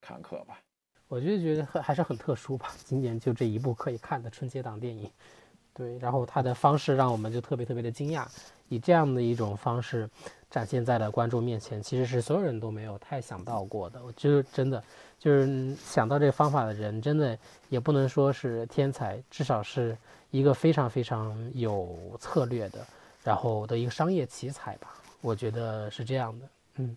[0.00, 0.60] 坎坷吧。
[1.08, 5.10] 我就觉得还是很特殊吧，今年就这一部可以看的春节档电影。
[5.74, 8.26] 对，然后他的方式让我们就特别特别的惊讶，
[8.68, 10.08] 以这样的一种方式
[10.48, 14.00] 展现在了观众面前，其实是所有人都没有太想到过的。
[14.04, 14.82] 我觉得真的
[15.18, 17.36] 就是想到这个方法的人，真的
[17.68, 19.98] 也不能说是天才，至少是
[20.30, 22.86] 一个非常非常有策略的。
[23.24, 26.48] 然后的一个商业奇才吧，我觉得是这样的。
[26.74, 26.94] 嗯，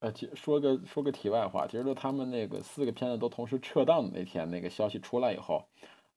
[0.00, 5.64] 呃，说个说个题外话，其实他们那个四个片子都同时撤档的那天，那个消息出来以后，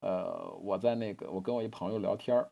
[0.01, 2.49] 呃，我在那个我跟我一朋友聊天儿，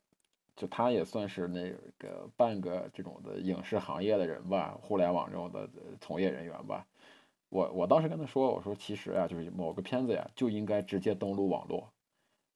[0.55, 5.69] 就他也算是那个半个这种的影视行业的人吧，互联网这种的
[6.01, 6.85] 从业人员吧。
[7.49, 11.89] 我我当时跟他说，我说其实啊，就是某个片子呀，就应该直接登录网络，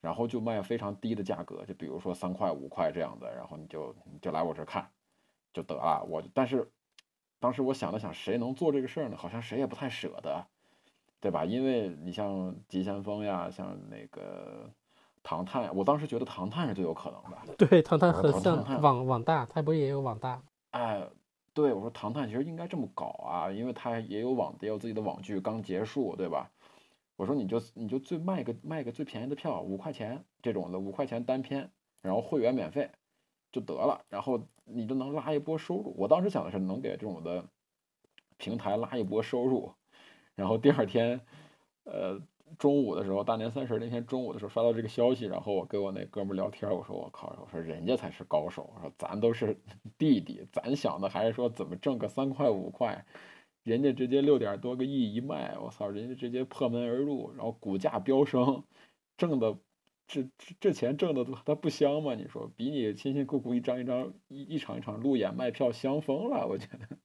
[0.02, 4.90] 然后就卖非常低的价格，就比如说三块五块这样的，然后你就你就来我这看
[5.54, 6.04] 就得了。
[6.10, 6.70] 我但是
[7.40, 9.16] 当时我想了想，谁能做这个事儿呢？
[9.16, 10.46] 好像谁也不太舍得，
[11.22, 11.46] 对吧？
[11.46, 14.70] 因为你像急先锋呀，像那个
[15.24, 17.56] 唐探，我当时觉得唐探是最有可能的。
[17.68, 20.42] 对，唐探很像网网大，它不是也有网大？
[20.72, 21.08] 哎。
[21.54, 26.50] 对，我说唐探其实应该这么搞啊，因为它也有网，也有自己的网剧刚结束，对吧？
[27.18, 31.70] 我说你就你就最卖个卖个最便宜的票，五块钱这种的，五块钱单片，
[32.02, 32.90] 然后会员免费
[33.52, 35.94] 就得了，然后你就能拉一波收入。
[35.98, 37.44] 我当时想的是能给这种的
[38.38, 39.74] 平台拉一波收入，
[40.36, 41.20] 然后第二天，
[41.84, 42.18] 呃。
[42.58, 49.58] 中午的时候，大年三十那天中午的时候刷到这个消息，然后我跟我那哥们聊天，我说我靠，我说人家才是高手，我说咱都是
[49.98, 53.06] 弟弟，咱想的还是说怎么挣个三块五块，
[53.64, 58.64] 人家直接六点多个亿一卖，我操，人家直接破门而入，然后股价飙升，
[59.18, 59.58] 挣的
[60.08, 62.16] 这这这钱挣的他不香吗？
[62.16, 66.98] 你说比你辛辛苦苦一张一张一一场一场路演卖票香疯了，我觉得。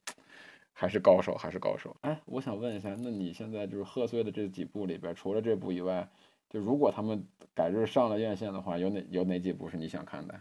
[0.78, 1.96] 还是高手，还是高手。
[2.02, 6.06] 哎，我想问一下，那你现在就是贺岁的这几部里边，除了这部以外，
[6.50, 10.38] 就如果他们改日上了院线的话，有哪有哪几部是你想看的？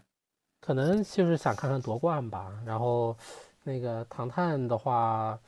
[0.59, 2.51] 可能就是想看看夺冠吧。
[2.65, 3.15] 然后，
[3.63, 5.39] 那个唐探的话，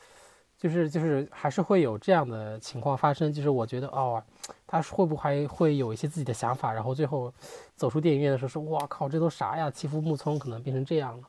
[0.58, 3.34] 就是就是还是会有这样的情况发生。
[3.34, 4.24] 就是我觉得哦，
[4.66, 7.34] 他会不会还会有一些自己的想法，然后最后
[7.76, 11.28] 走出电影院的时候说：“哇靠，这都啥呀？”欺负木村可能变成这样了。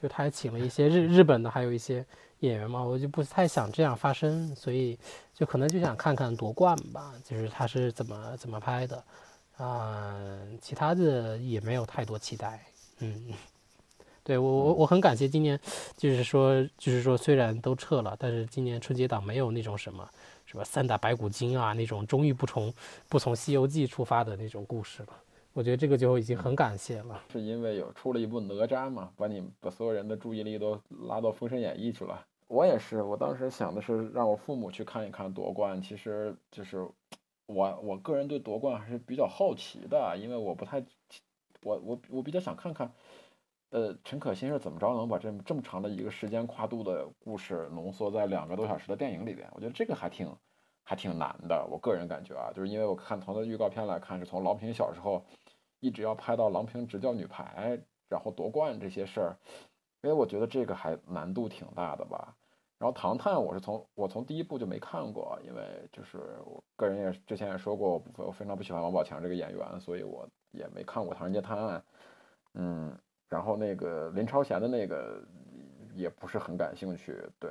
[0.00, 2.02] 就他还请了一些日日本的，还有一些。
[2.44, 4.98] 演员嘛，我就不太想这样发生，所以
[5.34, 9.04] 就可能就想看看夺冠吧，就是他是怎么怎么拍的，
[9.56, 10.16] 啊，
[10.60, 12.64] 其他的也没有太多期待，
[13.00, 13.32] 嗯，
[14.22, 15.58] 对我我我很感谢今年，
[15.96, 20.08] 就是说就是说虽然都撤了，但是今年春节档没有那种什么
[20.46, 22.72] 什么三打白骨精啊那种终于不从
[23.08, 25.08] 不从西游记出发的那种故事了，
[25.52, 27.22] 我觉得这个就已经很感谢了。
[27.32, 32.24] 是因为有出了一部哪吒嘛，把你把所有人的注意力都拉到封神演义去了。
[32.46, 36.86] 我也是，我当时想的是让我父母去看一看夺冠，其实就是
[37.46, 40.84] 我我个人对夺冠还是比较好奇的，因为我不太，
[41.62, 42.92] 我我我比较想看看，
[43.70, 50.30] 呃，陈可辛是怎么着能把这么这么长的一个时间跨度的故事浓缩在两个多小时的电影里边，我觉得这个还挺
[50.84, 55.24] 还挺难的，我个人感觉啊，就是因为我看从的预告片来看，是从郎平小时候
[55.80, 59.38] 一直要拍到郎平执教女排，然后夺冠这些事儿。
[60.04, 62.36] 因为我觉得这个还难度挺大的吧，
[62.76, 71.80] 然后《唐探》我是从我从第一部就没看过，因为就是我个人也之前也说过，我我非常不喜欢王宝强这个演员，所以我也没看过《唐人街探案》。
[72.52, 72.94] 嗯，
[73.30, 75.26] 然后那个林超贤的那个
[75.94, 77.50] 也不是很感兴趣，对。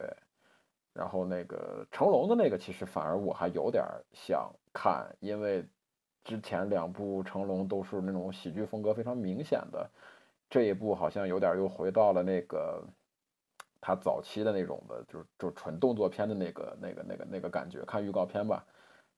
[0.93, 5.67] 然后那个成龙的那个其实反而我还有点想看，因为
[6.23, 9.89] 之前两部成龙都是那种喜剧风格非常明显的。
[10.53, 12.87] 这一部好像有点又回到了那个
[13.81, 17.83] 他早期的那种的，就是就纯动作片的那个那个那个那个感觉。
[17.85, 18.63] 看预告片吧，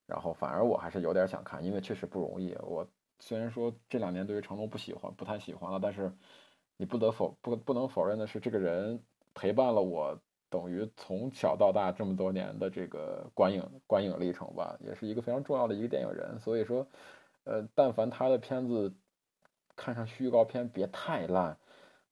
[0.07, 2.55] 然后反而我还是有点想看，因为确实不容易。
[2.61, 2.87] 我
[3.19, 6.09] 虽然说这两年对于成龙不喜欢，不太喜欢了，但是
[6.77, 10.17] 你不得否不不能否认的是，这个人陪伴了我，
[10.49, 16.39] 等于从小到大这么多年的这个观影观影历程吧，也是一个非常重要的一个电影人。
[16.39, 16.87] 所以说，
[17.43, 18.95] 呃，但凡他的片子。
[19.75, 21.57] 看上去预告片别太烂，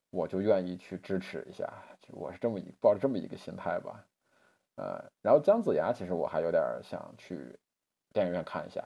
[0.09, 1.67] 我就愿意去支持一下。
[2.09, 4.05] 我是这么抱着这么一个心态吧。
[4.75, 7.57] 呃，然后姜子牙其实我还有点想去
[8.11, 8.83] 电影院看一下，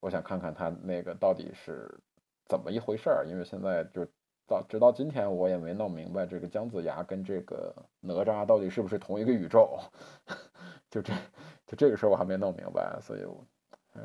[0.00, 2.00] 我想看看他那个到底是
[2.48, 3.26] 怎么一回事儿。
[3.26, 4.06] 因为现在就
[4.46, 9.78] 到直到今天我也没弄明白这个姜子牙跟这个哪吒到底是不是同一个宇宙。
[10.88, 11.12] 就这
[11.66, 13.46] 就这个事儿我还没弄明白，所以我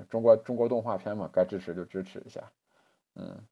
[0.10, 2.52] 中国中国动画片嘛，该支持就支持一下。
[3.16, 3.48] 嗯。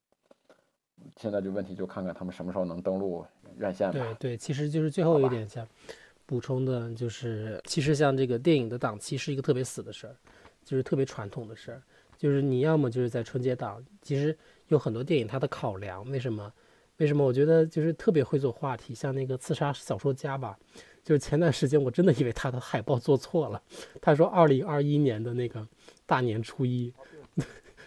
[1.17, 3.25] 现在这问题就看看他们什么时候能登陆
[3.57, 3.99] 院线吧。
[4.19, 5.67] 对对，其实就是最后一点想
[6.25, 10.15] 补充的，就是其实像这个电影的档期是一个特别死的事儿，
[10.63, 11.81] 就是特别传统的事儿，
[12.17, 14.37] 就是你要么就是在春节档，其实
[14.67, 16.51] 有很多电影它的考量，为什么？
[16.97, 17.25] 为什么？
[17.25, 20.57] 我觉得就是特别会做话题，像那个刺杀小说家吧，
[21.03, 23.61] 就是前段时间我真的以为他的海报做错了，
[24.01, 25.67] 他说二零二一年的那个
[26.05, 26.93] 大年初一。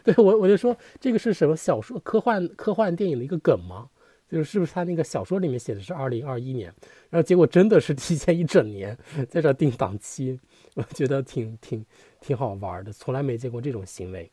[0.05, 3.89] 对我我就说这个是什么小说科幻科幻电影的一个梗吗？
[4.29, 6.73] 就是是不是他那个小说里面写的是二零二一年，
[7.11, 8.97] 然后结果真的是提前一整年
[9.29, 10.41] 在这定档期，
[10.75, 11.85] 我觉得挺挺
[12.19, 14.33] 挺好玩的，从来没见过这种行为。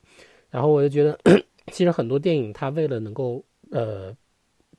[0.49, 1.19] 然后我就觉得，
[1.73, 4.15] 其实很多电影它为了能够呃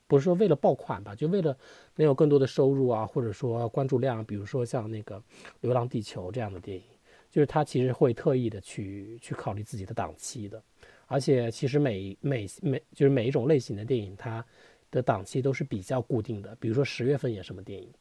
[0.06, 1.54] 不是说为了爆款吧，就为了
[1.96, 5.16] 能有更多的收入啊，或者说关注量，比如说像那个
[5.60, 6.82] 《流浪地球》这样的电影，
[7.30, 10.62] 就是他其实会特意的去去考虑自己的档期的，
[11.10, 14.44] 而且其实每每每就是每一种类型的电影，它
[14.92, 17.92] 的档期都是比较固定的，比如说十月份演什么电影，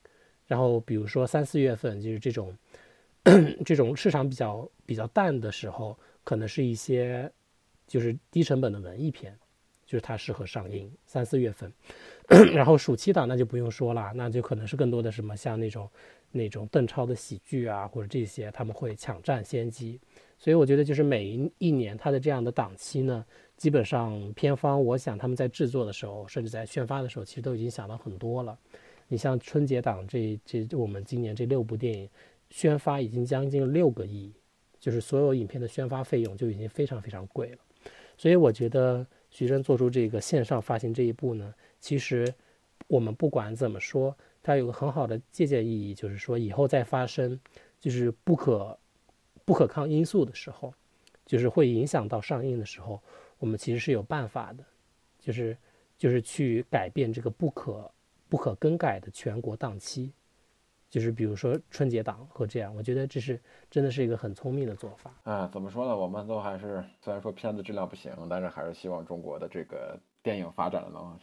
[0.46, 2.56] 然后比如说三四月份就是这种
[3.66, 7.32] 这种市场比较比较淡的时候，可能是一些
[7.88, 9.36] 就是低成本的文艺片。
[9.90, 11.74] 就是它适合上映三四月份，
[12.54, 15.90] 然后暑期档那就不用说了，那就可能是更多的什么像那种
[16.32, 20.00] 那种邓超的喜剧啊，或者这些他们会抢占先机。
[20.40, 21.26] 所以我觉得就是每
[21.60, 23.24] 一年它的这样的档期呢，
[23.58, 28.58] 基本上片方我想他们在制作的时候，甚至在宣发的时候，其实都已经想到很多了。
[29.08, 32.10] 你像春节档这这我们今年这六部电影
[32.50, 34.34] 宣发已经将近六个亿，
[34.80, 37.58] 就是所有影片的宣发费用就已经非常非常贵了。
[38.18, 39.06] 所以我觉得。
[39.32, 42.34] 徐峥做出这个线上发行这一步呢，其实
[42.88, 47.40] 我们不管怎么说，它有个很好的借鉴意义，就是说以后再发生
[47.80, 48.76] 就是不可
[49.50, 50.72] 不可抗因素的时候，
[51.26, 53.02] 就是会影响到上映的时候，
[53.40, 54.64] 我们其实是有办法的，
[55.18, 55.58] 就是
[55.98, 57.92] 就是去改变这个不可
[58.30, 60.14] 不可更改的全国档期。
[60.88, 63.42] 就是比如说春节档和这样，我觉得这是
[63.72, 65.12] 真的是一个很聪明的做法。
[65.24, 65.98] 啊，怎么说呢？
[65.98, 71.20] 我们都还是虽然说片子质量不行，但是还是希望中国的这个电影发展的能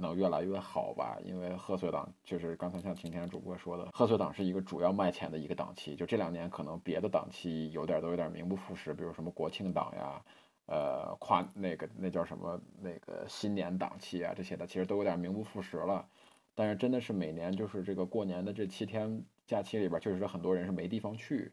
[0.00, 1.18] 能越来越好吧。
[1.24, 5.94] 因为贺岁档就是刚才像晴天主播说的，贺岁档是一个主要卖钱的一个档期。
[5.94, 10.20] 就这两年可能别的档期有点都有点名不副实，比如什么国庆档呀，
[10.66, 16.08] 呃，跨那个那叫什么那个新年档期啊这些的，其实都有点名不副实了。
[16.54, 21.50] 但是真的是每年就是这个过年的这七天假期里边，确实很多人是没地方去，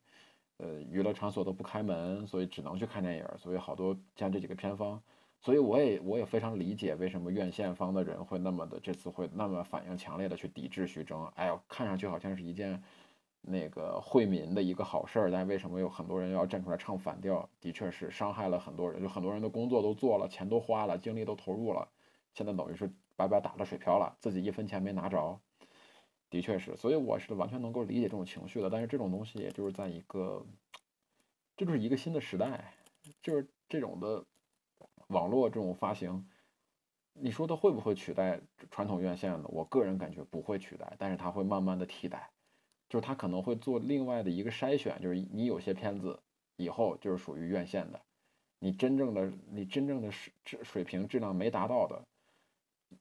[0.58, 3.26] 呃，娱乐场所都不开门，所以只能去看电影。
[3.38, 5.02] 所以好多像这几个片方，
[5.42, 11.32] 所以我也我也非常理解为什么院线方的人会那么的这次会那么反应强烈的去抵制徐峥。
[11.36, 12.84] 哎呦，看上去好像是一件
[13.42, 17.50] 那个惠民的一个好事儿，但为什么有很多人要站出来唱反调？
[17.62, 21.88] 的确是伤害了很多人，就很多人的工作都做了，钱都花了，精力都投入了，
[22.34, 22.92] 现在等于是。
[23.18, 25.40] 白白打了水漂了，自己一分钱没拿着，
[26.30, 28.70] 的确是，所以我是完全能够理解这种情绪的。
[28.70, 30.46] 但是这种东西，也就是在一个，
[31.56, 32.76] 这就是一个新的时代，
[33.24, 34.24] 就是这种的
[35.08, 36.28] 网络这种发行，
[37.14, 38.40] 你说它会不会取代
[38.70, 39.46] 传统院线呢？
[39.50, 42.30] 我个人感觉不会取代，但是它会慢慢的替代，
[42.90, 46.20] 就是它可能会做另外的一个筛选，就是你有些片子
[46.58, 48.02] 以后就是属于院线的，
[48.60, 50.34] 你真正的你真正的水
[50.64, 52.02] 水平质量没达到的。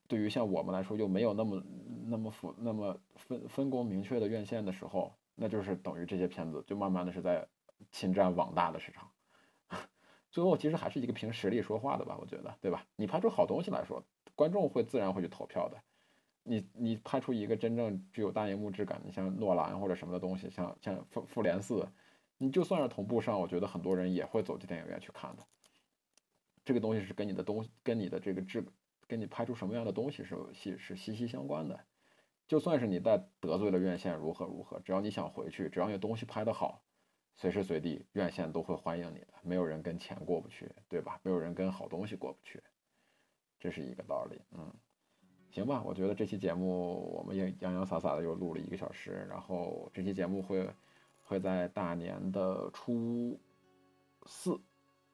[0.09, 1.63] 对于像我们来说，又没有那么
[2.07, 7.47] 那么复那么分分工明确的院线的时候，那就是等于这些片子就慢慢的是在
[7.93, 9.09] 侵占网大的市场。
[10.37, 12.85] 最后其实还是一个凭实力说话的吧，我觉得，对吧？
[12.95, 15.79] 你拍出好东西来说，观众会自然会去投票的。
[16.43, 21.89] 你你拍出一个真正具有大荧幕质感的，像诺兰或者什么的东西，像像复复联四，
[22.37, 25.43] 你就算是同步上，我觉得很多人也会走进电影院去看的。
[26.67, 28.63] 这个东西是跟你的东跟你的这个质。
[29.09, 31.79] 跟你拍出什么样的东西是息是息息相关的，
[32.49, 36.83] 就算是你在得罪了院线如何如何，只要你想回去，只要你东西拍得好，
[37.37, 41.21] 随时随地院线都会欢迎你的，没有人跟钱过不去，对吧？
[41.23, 42.63] 没有人跟好东西过不去，
[43.61, 44.41] 这是一个道理。
[44.53, 44.73] 嗯，
[45.51, 50.69] 行吧，我觉得这期节目我们也洋洋洒洒的又录了一个小时，然后这期节目会
[51.25, 53.39] 会在大年的初
[54.25, 54.61] 四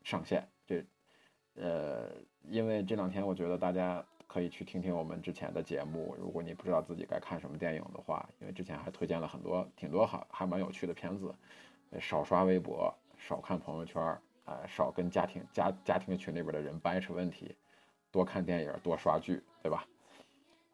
[0.02, 0.84] 上线，这
[1.54, 2.10] 呃。
[2.50, 6.12] 因为这两天，我觉得大家可以去听听我们之前的节目。
[6.18, 11.32] 如果你不知道自己该看什么电影的话，因为之前还推荐了很多挺多好还蛮有趣的片子。
[12.00, 14.02] 少刷微博，少看朋友圈，
[14.44, 17.54] 呃，少跟家庭家家庭群里边的人掰扯问题，
[18.10, 19.86] 多看电影，多刷剧，对吧？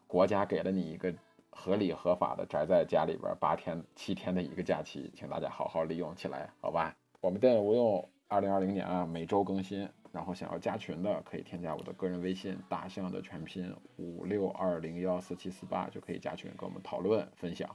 [0.06, 1.14] 国家给了你一个
[1.50, 6.94] 合理合法的宅在家里边八天七天的一个假期，请大家好好利用起来，好吧？
[7.20, 9.88] 我们电影无用二零二零年啊，每周更新。
[10.10, 17.68] 然后想要加群的，可以添加我的个人微信，大象的全拼五六二零幺四七四八，就可以加群跟我们讨论分享。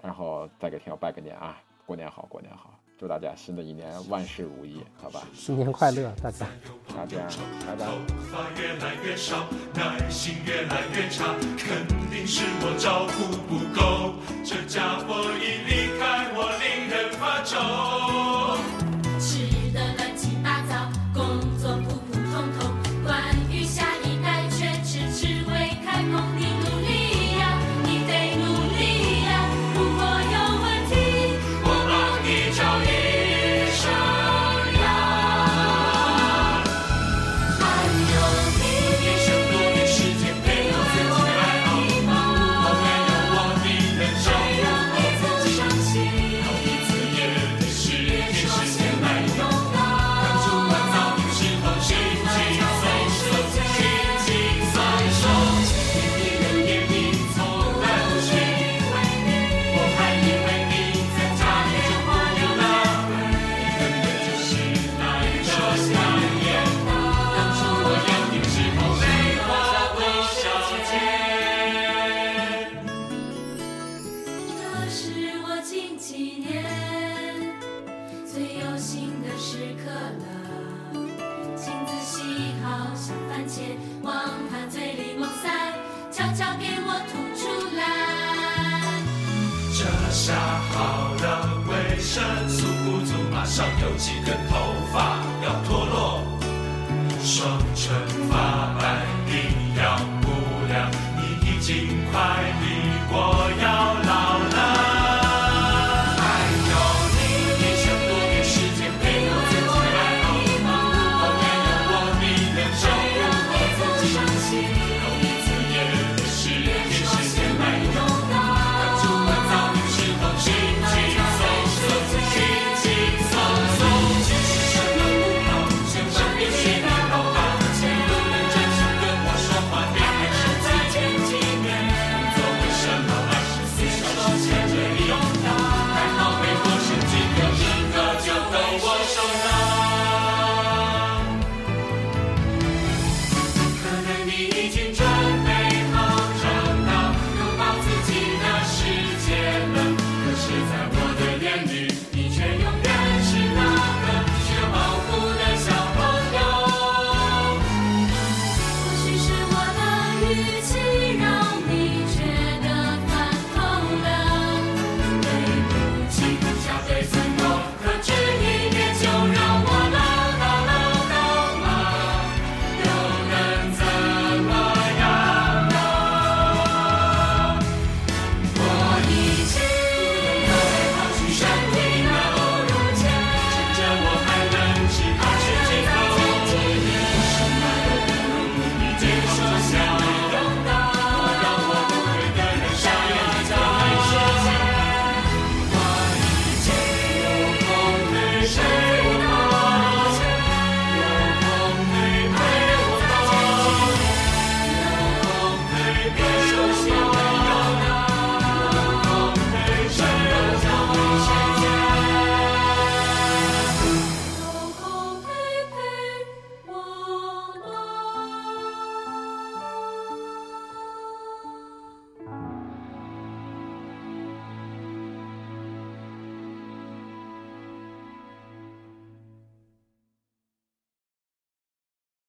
[0.00, 5.10] 然后再给听友拜个年啊，过年好过年好祝大家新的一年万事如意好。
[5.10, 5.22] 吧？
[5.34, 6.46] 新年快乐大家。
[6.94, 7.18] 大家
[7.66, 7.84] 拜拜。
[7.84, 7.98] 头
[8.30, 14.14] 发越来越少耐心越来越差肯定是我照顾不够。
[14.44, 18.41] 这家伙一离开我令人发愁。